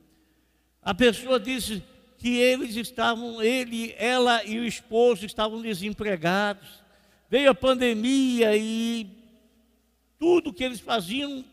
A 0.79 0.93
pessoa 0.93 1.39
disse 1.39 1.83
que 2.19 2.37
eles 2.37 2.75
estavam, 2.75 3.41
ele, 3.41 3.95
ela 3.97 4.43
e 4.43 4.59
o 4.59 4.63
esposo 4.63 5.25
estavam 5.25 5.59
desempregados. 5.59 6.83
Veio 7.31 7.49
a 7.49 7.55
pandemia 7.55 8.55
e 8.55 9.09
tudo 10.19 10.53
que 10.53 10.63
eles 10.63 10.79
faziam 10.79 11.43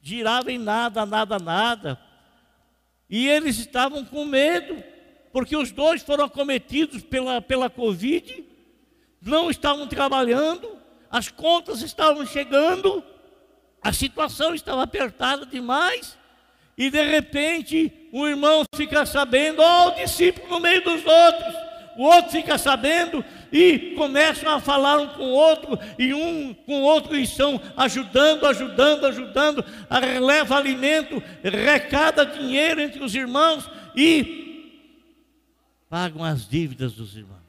girava 0.00 0.50
em 0.50 0.56
nada, 0.56 1.04
nada, 1.04 1.38
nada. 1.38 2.09
E 3.10 3.28
eles 3.28 3.58
estavam 3.58 4.04
com 4.04 4.24
medo, 4.24 4.82
porque 5.32 5.56
os 5.56 5.72
dois 5.72 6.00
foram 6.00 6.24
acometidos 6.24 7.02
pela, 7.02 7.42
pela 7.42 7.68
Covid, 7.68 8.44
não 9.20 9.50
estavam 9.50 9.86
trabalhando, 9.86 10.78
as 11.10 11.28
contas 11.28 11.82
estavam 11.82 12.24
chegando, 12.24 13.02
a 13.82 13.92
situação 13.92 14.54
estava 14.54 14.84
apertada 14.84 15.44
demais, 15.44 16.16
e 16.78 16.88
de 16.88 17.02
repente 17.02 18.08
o 18.12 18.26
irmão 18.28 18.62
fica 18.76 19.04
sabendo, 19.04 19.60
ó, 19.60 19.86
oh, 19.86 19.88
o 19.88 19.94
discípulo 19.96 20.48
no 20.48 20.60
meio 20.60 20.82
dos 20.82 21.04
outros 21.04 21.70
o 21.96 22.04
outro 22.04 22.30
fica 22.30 22.56
sabendo 22.56 23.22
e 23.52 23.94
começam 23.96 24.50
a 24.52 24.60
falar 24.60 24.98
um 24.98 25.08
com 25.08 25.24
o 25.24 25.32
outro, 25.32 25.78
e 25.98 26.14
um 26.14 26.54
com 26.54 26.80
o 26.80 26.84
outro 26.84 27.16
estão 27.16 27.60
ajudando, 27.76 28.46
ajudando, 28.46 29.06
ajudando, 29.06 29.64
leva 30.20 30.56
alimento, 30.56 31.22
recada 31.42 32.24
dinheiro 32.24 32.80
entre 32.80 33.02
os 33.02 33.14
irmãos 33.14 33.68
e 33.96 34.40
pagam 35.88 36.22
as 36.22 36.48
dívidas 36.48 36.92
dos 36.92 37.16
irmãos. 37.16 37.40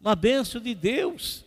Uma 0.00 0.16
benção 0.16 0.60
de 0.60 0.74
Deus, 0.74 1.44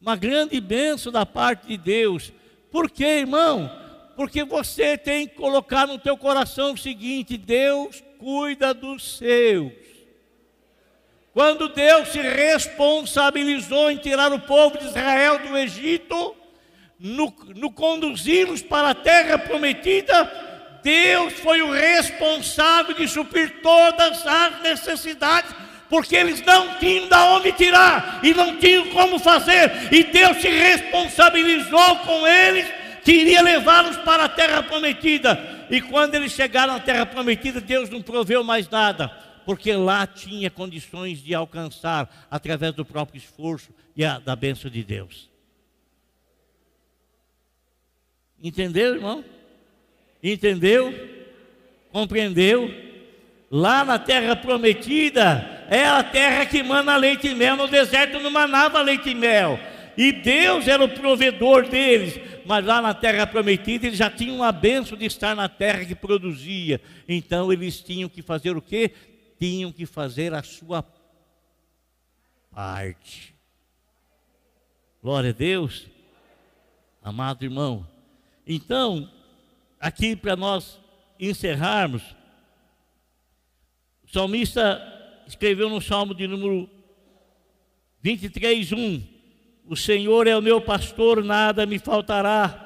uma 0.00 0.14
grande 0.14 0.60
benção 0.60 1.10
da 1.10 1.26
parte 1.26 1.66
de 1.66 1.76
Deus. 1.76 2.32
Por 2.70 2.90
quê, 2.90 3.20
irmão? 3.20 3.70
Porque 4.14 4.44
você 4.44 4.96
tem 4.96 5.26
que 5.26 5.34
colocar 5.34 5.86
no 5.86 5.98
teu 5.98 6.16
coração 6.16 6.74
o 6.74 6.78
seguinte: 6.78 7.36
Deus 7.36 8.02
cuida 8.18 8.72
dos 8.72 9.16
seus. 9.18 9.81
Quando 11.32 11.68
Deus 11.70 12.08
se 12.08 12.20
responsabilizou 12.20 13.90
em 13.90 13.96
tirar 13.96 14.32
o 14.32 14.40
povo 14.40 14.76
de 14.76 14.84
Israel 14.84 15.38
do 15.38 15.56
Egito, 15.56 16.36
no, 17.00 17.34
no 17.56 17.70
conduzi-los 17.70 18.60
para 18.60 18.90
a 18.90 18.94
terra 18.94 19.38
prometida, 19.38 20.30
Deus 20.82 21.32
foi 21.34 21.62
o 21.62 21.72
responsável 21.72 22.94
de 22.94 23.08
suprir 23.08 23.62
todas 23.62 24.26
as 24.26 24.60
necessidades, 24.62 25.50
porque 25.88 26.16
eles 26.16 26.42
não 26.42 26.74
tinham 26.74 27.08
de 27.08 27.14
onde 27.14 27.52
tirar 27.52 28.20
e 28.22 28.34
não 28.34 28.56
tinham 28.58 28.88
como 28.90 29.18
fazer, 29.18 29.88
e 29.90 30.04
Deus 30.04 30.36
se 30.38 30.48
responsabilizou 30.48 31.96
com 32.00 32.26
eles 32.26 32.66
que 33.04 33.12
iria 33.12 33.42
levá-los 33.42 33.96
para 33.98 34.24
a 34.24 34.28
terra 34.28 34.62
prometida. 34.62 35.66
E 35.70 35.80
quando 35.80 36.14
eles 36.14 36.32
chegaram 36.32 36.76
à 36.76 36.80
terra 36.80 37.06
prometida, 37.06 37.60
Deus 37.60 37.88
não 37.88 38.02
proveu 38.02 38.44
mais 38.44 38.68
nada, 38.68 39.10
porque 39.44 39.72
lá 39.74 40.06
tinha 40.06 40.50
condições 40.50 41.22
de 41.22 41.34
alcançar 41.34 42.26
através 42.30 42.74
do 42.74 42.84
próprio 42.84 43.18
esforço 43.18 43.70
e 43.96 44.04
a, 44.04 44.18
da 44.18 44.34
bênção 44.34 44.70
de 44.70 44.82
Deus. 44.82 45.30
Entendeu, 48.42 48.94
irmão? 48.94 49.24
Entendeu? 50.22 50.92
Compreendeu? 51.92 52.70
Lá 53.50 53.84
na 53.84 53.98
terra 53.98 54.34
prometida, 54.34 55.66
é 55.68 55.84
a 55.84 56.02
terra 56.02 56.46
que 56.46 56.62
manda 56.62 56.96
leite 56.96 57.28
e 57.28 57.34
mel, 57.34 57.56
no 57.56 57.68
deserto 57.68 58.18
não 58.18 58.30
manava 58.30 58.80
leite 58.80 59.10
e 59.10 59.14
mel. 59.14 59.58
E 59.96 60.10
Deus 60.10 60.66
era 60.66 60.82
o 60.82 60.88
provedor 60.88 61.68
deles, 61.68 62.18
mas 62.46 62.64
lá 62.64 62.80
na 62.80 62.94
terra 62.94 63.26
prometida 63.26 63.86
eles 63.86 63.98
já 63.98 64.10
tinham 64.10 64.42
a 64.42 64.50
benção 64.50 64.96
de 64.96 65.04
estar 65.04 65.36
na 65.36 65.48
terra 65.48 65.84
que 65.84 65.94
produzia. 65.94 66.80
Então 67.06 67.52
eles 67.52 67.80
tinham 67.80 68.08
que 68.08 68.22
fazer 68.22 68.56
o 68.56 68.62
quê? 68.62 68.92
Tinham 69.42 69.72
que 69.72 69.86
fazer 69.86 70.32
a 70.32 70.40
sua 70.40 70.86
parte. 72.52 73.34
Glória 75.02 75.30
a 75.30 75.32
Deus. 75.32 75.88
Amado 77.02 77.44
irmão. 77.44 77.84
Então, 78.46 79.10
aqui 79.80 80.14
para 80.14 80.36
nós 80.36 80.78
encerrarmos, 81.18 82.04
o 84.04 84.12
salmista 84.12 84.80
escreveu 85.26 85.68
no 85.68 85.80
Salmo 85.80 86.14
de 86.14 86.28
número 86.28 86.70
23, 88.00 88.70
1: 88.70 89.02
O 89.66 89.74
Senhor 89.74 90.28
é 90.28 90.36
o 90.36 90.40
meu 90.40 90.60
pastor, 90.60 91.24
nada 91.24 91.66
me 91.66 91.80
faltará. 91.80 92.61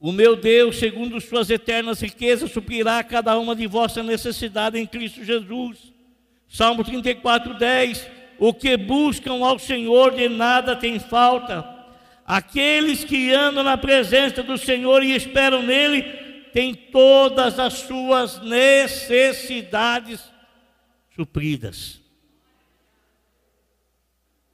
O 0.00 0.12
meu 0.12 0.36
Deus, 0.36 0.78
segundo 0.78 1.20
suas 1.20 1.50
eternas 1.50 2.00
riquezas, 2.00 2.52
suprirá 2.52 3.02
cada 3.02 3.36
uma 3.36 3.56
de 3.56 3.66
vossa 3.66 4.00
necessidade 4.02 4.78
em 4.78 4.86
Cristo 4.86 5.24
Jesus. 5.24 5.92
Salmo 6.48 6.84
34, 6.84 7.54
10. 7.54 8.08
O 8.38 8.54
que 8.54 8.76
buscam 8.76 9.44
ao 9.44 9.58
Senhor 9.58 10.14
de 10.14 10.28
nada 10.28 10.76
tem 10.76 11.00
falta. 11.00 11.68
Aqueles 12.24 13.04
que 13.04 13.32
andam 13.32 13.64
na 13.64 13.76
presença 13.76 14.40
do 14.42 14.56
Senhor 14.56 15.02
e 15.02 15.16
esperam 15.16 15.62
nele, 15.62 16.02
tem 16.52 16.74
todas 16.74 17.58
as 17.58 17.72
suas 17.72 18.40
necessidades 18.42 20.22
supridas. 21.16 22.00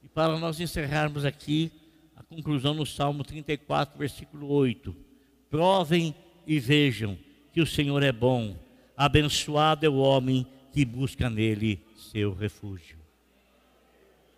E 0.01 0.07
para 0.07 0.39
nós 0.39 0.59
encerrarmos 0.59 1.23
aqui, 1.23 1.71
a 2.15 2.23
conclusão 2.23 2.73
no 2.73 2.85
Salmo 2.85 3.23
34, 3.23 3.99
versículo 3.99 4.47
8: 4.47 5.04
Provem 5.49 6.15
e 6.45 6.59
vejam 6.59 7.17
que 7.51 7.61
o 7.61 7.65
Senhor 7.65 8.03
é 8.03 8.11
bom, 8.11 8.57
abençoado 8.95 9.85
é 9.85 9.89
o 9.89 9.97
homem 9.97 10.45
que 10.71 10.83
busca 10.83 11.29
nele 11.29 11.81
seu 11.95 12.33
refúgio. 12.33 12.97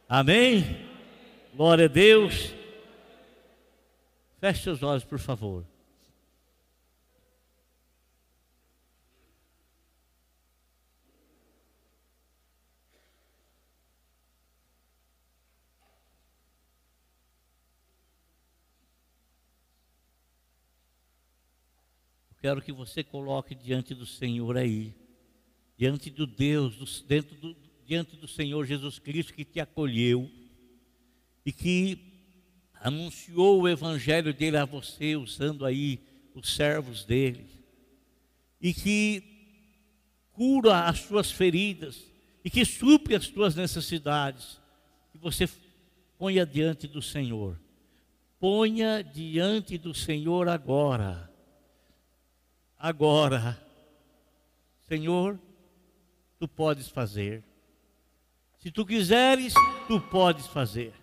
Amém? 0.08 0.86
Glória 1.56 1.86
a 1.86 1.90
Deus. 1.90 2.54
Feche 4.40 4.64
seus 4.64 4.84
olhos, 4.84 5.04
por 5.04 5.20
favor. 5.20 5.66
Quero 22.40 22.62
que 22.62 22.72
você 22.72 23.04
coloque 23.04 23.56
diante 23.56 23.94
do 23.94 24.06
Senhor 24.06 24.58
aí, 24.58 24.94
diante 25.78 26.10
do 26.10 26.26
Deus, 26.26 26.76
do, 26.76 26.86
dentro 27.08 27.36
do, 27.36 27.56
diante 27.86 28.16
do 28.16 28.28
Senhor 28.28 28.66
Jesus 28.66 29.00
Cristo 29.00 29.34
que 29.34 29.46
te 29.46 29.60
acolheu 29.60 30.30
e 31.46 31.52
que 31.52 32.00
anunciou 32.82 33.62
o 33.62 33.68
evangelho 33.68 34.34
dele 34.34 34.58
a 34.58 34.66
você, 34.66 35.16
usando 35.16 35.66
aí 35.66 36.00
os 36.36 36.56
servos 36.56 37.04
dele, 37.04 37.48
e 38.62 38.74
que 38.74 39.24
cura 40.34 40.86
as 40.86 41.00
suas 41.00 41.32
feridas 41.32 42.06
e 42.48 42.50
que 42.50 42.64
supre 42.64 43.14
as 43.14 43.28
tuas 43.28 43.56
necessidades, 43.56 44.58
que 45.12 45.18
você 45.18 45.50
ponha 46.18 46.46
diante 46.46 46.88
do 46.88 47.02
Senhor. 47.02 47.60
Ponha 48.40 49.02
diante 49.02 49.78
do 49.78 49.94
Senhor 49.94 50.48
agora 50.48 51.27
agora. 52.80 53.58
Senhor, 54.88 55.40
tu 56.40 56.48
podes 56.48 56.88
fazer. 56.88 57.44
Se 58.60 58.72
tu 58.72 58.86
quiseres, 58.86 59.54
tu 59.88 60.00
podes 60.00 60.48
fazer. 60.48 60.94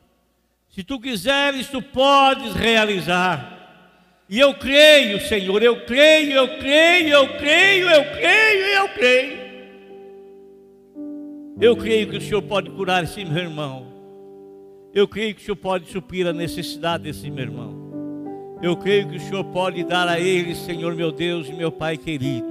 Se 0.68 0.83
tu 0.83 1.01
quiseres, 1.01 1.68
tu 1.68 1.81
podes 1.81 2.55
realizar. 2.55 3.55
E 4.29 4.41
eu 4.41 4.55
creio, 4.55 5.20
Senhor, 5.20 5.62
eu 5.62 5.85
creio, 5.85 6.33
eu 6.33 6.59
creio, 6.59 7.09
eu 7.11 7.39
creio, 7.39 7.89
eu 7.89 8.05
creio, 8.12 8.64
eu 8.66 8.89
creio. 8.89 9.45
Eu 11.61 11.77
creio 11.77 12.11
que 12.11 12.16
o 12.16 12.20
Senhor 12.20 12.43
pode 12.43 12.70
curar 12.70 13.05
esse 13.05 13.25
meu 13.25 13.43
irmão. 13.43 13.93
Eu 14.93 15.07
creio 15.07 15.35
que 15.35 15.43
o 15.43 15.45
Senhor 15.45 15.57
pode 15.57 15.91
suprir 15.91 16.27
a 16.27 16.33
necessidade 16.33 17.05
desse 17.05 17.31
meu 17.31 17.45
irmão. 17.45 17.93
Eu 18.65 18.79
creio 18.79 19.07
que 19.07 19.19
o 19.19 19.21
Senhor 19.21 19.45
pode 19.45 19.85
dar 19.85 20.09
a 20.09 20.19
ele, 20.19 20.55
Senhor 20.55 20.95
meu 20.95 21.12
Deus 21.12 21.47
e 21.51 21.53
meu 21.53 21.71
Pai 21.71 21.99
querido, 21.99 22.49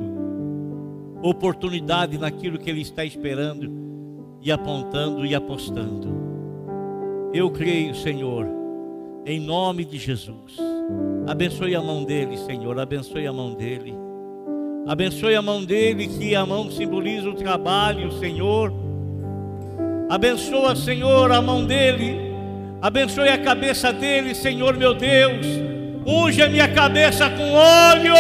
oportunidade 1.24 2.20
naquilo 2.20 2.60
que 2.60 2.70
ele 2.70 2.82
está 2.82 3.04
esperando 3.04 4.38
e 4.40 4.52
apontando 4.52 5.26
e 5.26 5.34
apostando. 5.34 6.08
Eu 7.34 7.50
creio, 7.50 7.96
Senhor, 7.96 8.46
em 9.26 9.40
nome 9.40 9.84
de 9.84 9.98
Jesus. 9.98 10.56
Abençoe 11.26 11.74
a 11.74 11.82
mão 11.82 12.04
dele, 12.04 12.38
Senhor, 12.38 12.80
abençoe 12.80 13.26
a 13.26 13.34
mão 13.34 13.56
dele. 13.56 13.96
Abençoe 14.86 15.34
a 15.34 15.42
mão 15.42 15.66
dele, 15.66 16.08
que 16.08 16.36
a 16.36 16.46
mão 16.46 16.70
simboliza 16.70 17.28
o 17.28 17.34
trabalho, 17.34 18.12
Senhor. 18.20 18.72
Abençoa, 20.12 20.76
Senhor, 20.76 21.32
a 21.32 21.42
mão 21.42 21.66
dele. 21.66 22.20
Abençoe 22.80 23.30
a 23.30 23.38
cabeça 23.40 23.92
dele, 23.92 24.36
Senhor 24.36 24.78
meu 24.78 24.94
Deus 24.94 25.73
unge 26.06 26.42
a 26.42 26.50
minha 26.50 26.68
cabeça 26.68 27.30
com 27.30 27.54
óleo. 27.54 28.14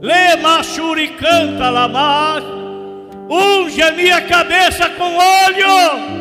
Lema 0.00 0.62
canta 1.18 1.68
lamar, 1.68 2.42
unge 3.28 3.82
a 3.82 3.92
minha 3.92 4.20
cabeça 4.22 4.88
com 4.90 5.16
óleo. 5.16 6.20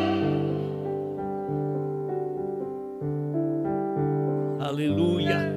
Aleluia. 4.59 5.55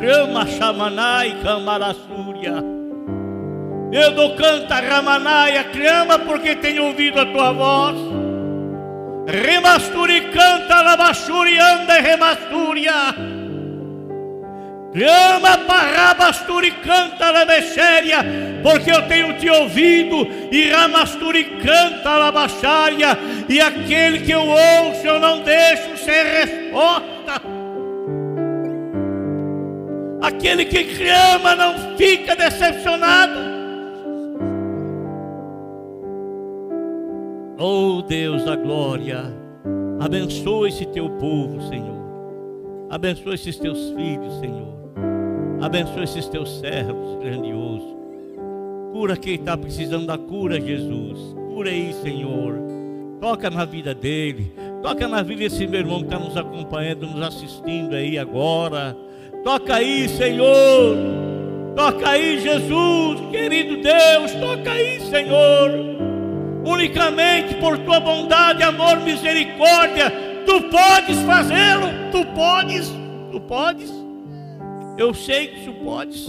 Rama 0.00 0.46
chamanai 0.46 1.36
camarassúria. 1.42 2.54
Eu 3.92 4.10
dou 4.12 4.34
canta 4.36 4.80
ramanaia, 4.80 5.64
clama 5.64 6.18
porque 6.18 6.56
tenho 6.56 6.86
ouvido 6.86 7.20
a 7.20 7.26
tua 7.26 7.52
voz. 7.52 8.21
Remasturi 9.26 10.32
canta 10.32 10.82
labachuri 10.82 11.58
anda 11.58 12.00
remasturia. 12.00 13.14
Clama 14.92 15.56
parrabasturi 15.66 16.70
canta 16.82 17.30
la 17.30 17.46
porque 18.62 18.90
eu 18.90 19.02
tenho 19.08 19.32
te 19.38 19.48
ouvido, 19.48 20.28
e 20.50 20.70
ramasturi 20.70 21.44
canta 21.62 22.18
la 22.18 22.30
baixaria, 22.30 23.16
e 23.48 23.58
aquele 23.58 24.20
que 24.20 24.32
eu 24.32 24.42
ouço 24.42 25.06
eu 25.06 25.18
não 25.18 25.40
deixo 25.42 25.96
sem 25.96 26.24
resposta. 26.24 27.40
Aquele 30.20 30.66
que 30.66 30.84
clama 30.96 31.54
não 31.54 31.96
fica 31.96 32.36
decepcionado. 32.36 33.51
Oh 37.58 38.02
Deus 38.02 38.44
da 38.44 38.56
glória, 38.56 39.24
abençoa 40.00 40.68
esse 40.68 40.86
teu 40.86 41.10
povo, 41.10 41.60
Senhor. 41.68 42.00
Abençoa 42.88 43.34
esses 43.34 43.58
teus 43.58 43.90
filhos, 43.90 44.40
Senhor. 44.40 44.72
Abençoa 45.60 46.04
esses 46.04 46.26
teus 46.28 46.58
servos 46.60 47.22
grandiosos. 47.22 47.94
Cura 48.92 49.16
quem 49.16 49.34
está 49.34 49.56
precisando 49.56 50.06
da 50.06 50.16
cura, 50.16 50.60
Jesus. 50.60 51.18
Cura 51.54 51.70
aí, 51.70 51.92
Senhor. 52.02 52.54
Toca 53.20 53.50
na 53.50 53.64
vida 53.64 53.94
dele. 53.94 54.52
Toca 54.82 55.06
na 55.06 55.22
vida 55.22 55.40
desse 55.42 55.66
meu 55.66 55.80
irmão 55.80 56.00
que 56.00 56.06
está 56.06 56.18
nos 56.18 56.36
acompanhando, 56.36 57.06
nos 57.06 57.22
assistindo 57.22 57.94
aí 57.94 58.18
agora. 58.18 58.96
Toca 59.44 59.76
aí, 59.76 60.08
Senhor. 60.08 60.96
Toca 61.76 62.08
aí, 62.08 62.40
Jesus, 62.40 63.20
querido 63.30 63.82
Deus. 63.82 64.32
Toca 64.32 64.72
aí, 64.72 65.00
Senhor 65.00 66.11
unicamente 66.64 67.54
por 67.56 67.78
tua 67.78 68.00
bondade, 68.00 68.62
amor, 68.62 69.00
misericórdia. 69.00 70.10
Tu 70.46 70.60
podes 70.62 71.18
fazê-lo, 71.20 71.88
tu 72.10 72.24
podes, 72.34 72.92
tu 73.30 73.40
podes. 73.40 73.92
Eu 74.98 75.14
sei 75.14 75.48
que 75.48 75.64
tu 75.64 75.72
podes. 75.84 76.28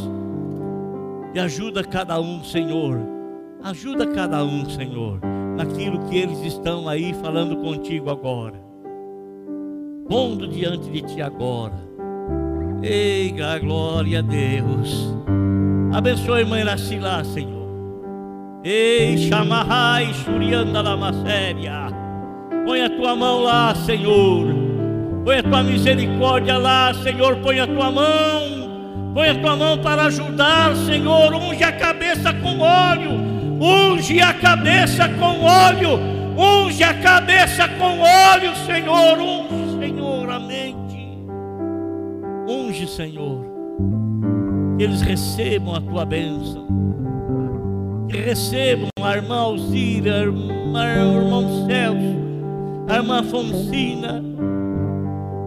E 1.34 1.40
ajuda 1.40 1.84
cada 1.84 2.20
um, 2.20 2.44
Senhor. 2.44 3.00
Ajuda 3.64 4.08
cada 4.08 4.44
um, 4.44 4.70
Senhor, 4.70 5.20
naquilo 5.56 6.06
que 6.10 6.18
eles 6.18 6.40
estão 6.42 6.88
aí 6.88 7.14
falando 7.14 7.56
contigo 7.58 8.10
agora. 8.10 8.62
Pondo 10.08 10.48
diante 10.48 10.90
de 10.90 11.02
ti 11.02 11.22
agora. 11.22 11.74
Ei, 12.82 13.34
glória 13.62 14.20
a 14.20 14.22
Deus. 14.22 15.16
Abençoe 15.94 16.40
a 16.40 16.42
irmã 16.42 16.60
Iraci 16.60 17.00
lá, 17.00 17.24
Senhor. 17.24 17.63
Ei, 18.64 19.18
chamarrai, 19.18 20.14
xurianda 20.14 20.82
la 20.82 21.12
séria. 21.12 21.90
Põe 22.66 22.82
a 22.82 22.90
tua 22.90 23.14
mão 23.14 23.42
lá, 23.42 23.76
Senhor. 23.76 24.56
Põe 25.26 25.40
a 25.40 25.44
tua 25.44 25.64
misericórdia 25.64 26.58
lá, 26.58 26.94
Senhor. 26.94 27.36
Põe 27.38 27.60
a 27.60 27.68
tua 27.68 27.92
mão. 27.92 29.12
Põe 29.14 29.30
a 29.32 29.36
tua 29.36 29.58
mão 29.58 29.78
para 29.80 30.04
ajudar, 30.04 30.74
Senhor. 30.78 31.34
Unge 31.34 31.62
a 31.62 31.74
cabeça 31.74 32.34
com 32.36 32.60
óleo. 32.60 33.12
Unge 33.60 34.22
a 34.22 34.34
cabeça 34.34 35.10
com 35.10 35.42
óleo. 35.42 36.00
Unge 36.38 36.84
a 36.86 36.94
cabeça 36.94 37.68
com 37.68 38.00
óleo, 38.00 38.56
Senhor. 38.66 39.20
Unge, 39.20 39.78
Senhor, 39.78 40.30
a 40.32 40.40
mente. 40.40 41.18
Unge, 42.48 42.88
Senhor. 42.88 43.46
Que 44.78 44.86
eles 44.86 45.02
recebam 45.02 45.76
a 45.76 45.82
tua 45.82 46.06
bênção. 46.06 46.93
Recebam 48.22 48.90
a 49.02 49.16
irmã 49.16 49.38
Alzira, 49.38 50.20
a 50.20 50.24
o 50.24 51.22
irmão 51.22 51.66
Celso, 51.66 52.88
a 52.88 52.96
irmã 52.96 53.24
Fonsina. 53.24 54.24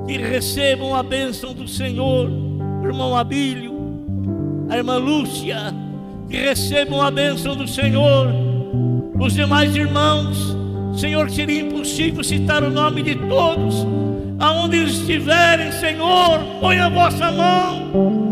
Que 0.07 0.19
recebam 0.19 0.95
a 0.95 1.03
bênção 1.03 1.55
do 1.55 1.67
Senhor, 1.67 2.29
o 2.29 2.87
irmão 2.87 3.17
Abílio, 3.17 3.73
a 4.69 4.77
irmã 4.77 4.97
Lúcia. 4.97 5.75
Que 6.29 6.37
recebam 6.37 7.01
a 7.01 7.11
bênção 7.11 7.57
do 7.57 7.69
Senhor, 7.69 8.33
os 9.19 9.35
demais 9.35 9.75
irmãos. 9.75 10.57
Senhor, 10.97 11.31
seria 11.31 11.61
impossível 11.61 12.25
citar 12.25 12.63
o 12.63 12.71
nome 12.71 13.03
de 13.03 13.15
todos. 13.15 13.87
Aonde 14.39 14.77
eles 14.77 14.95
estiverem, 14.95 15.73
Senhor, 15.73 16.41
põe 16.61 16.79
a 16.79 16.89
vossa 16.89 17.31
mão 17.33 18.27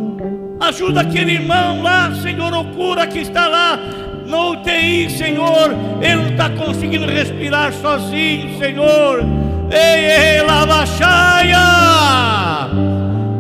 Ajuda 0.61 1.03
aquele 1.03 1.33
irmão 1.33 1.83
lá, 1.83 2.15
Senhor, 2.15 2.53
o 2.55 2.65
cura 2.75 3.07
que 3.07 3.19
está 3.19 3.49
lá 3.49 3.79
no 4.27 4.53
UTI, 4.53 5.11
Senhor. 5.11 5.75
Ele 6.01 6.17
não 6.17 6.29
está 6.29 6.51
conseguindo 6.51 7.07
respirar 7.07 7.73
sozinho, 7.73 8.59
Senhor. 8.59 9.25
Ei, 9.71 10.39
ei, 10.39 10.43
lavachaia. 10.43 11.59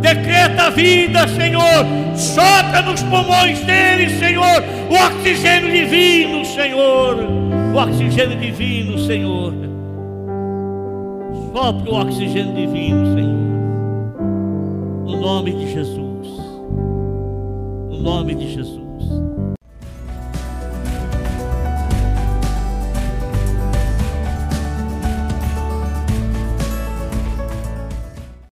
Decreta 0.01 0.64
a 0.64 0.70
vida, 0.70 1.28
Senhor. 1.28 1.87
Sopra 2.14 2.82
nos 2.82 3.03
pulmões 3.03 3.61
dele, 3.61 4.11
Senhor. 4.18 4.62
O 4.91 4.95
oxigênio 4.95 5.70
divino, 5.72 6.45
Senhor. 6.45 7.16
O 7.74 7.76
oxigênio 7.76 8.39
divino, 8.39 8.99
Senhor. 8.99 9.53
Sopra 11.53 11.91
o 11.91 11.95
oxigênio 12.01 12.55
divino, 12.55 13.14
Senhor. 13.14 13.45
No 15.07 15.20
nome 15.20 15.53
de 15.53 15.72
Jesus 15.72 16.14
nome 18.05 18.35
de 18.35 18.53
Jesus. 18.53 18.84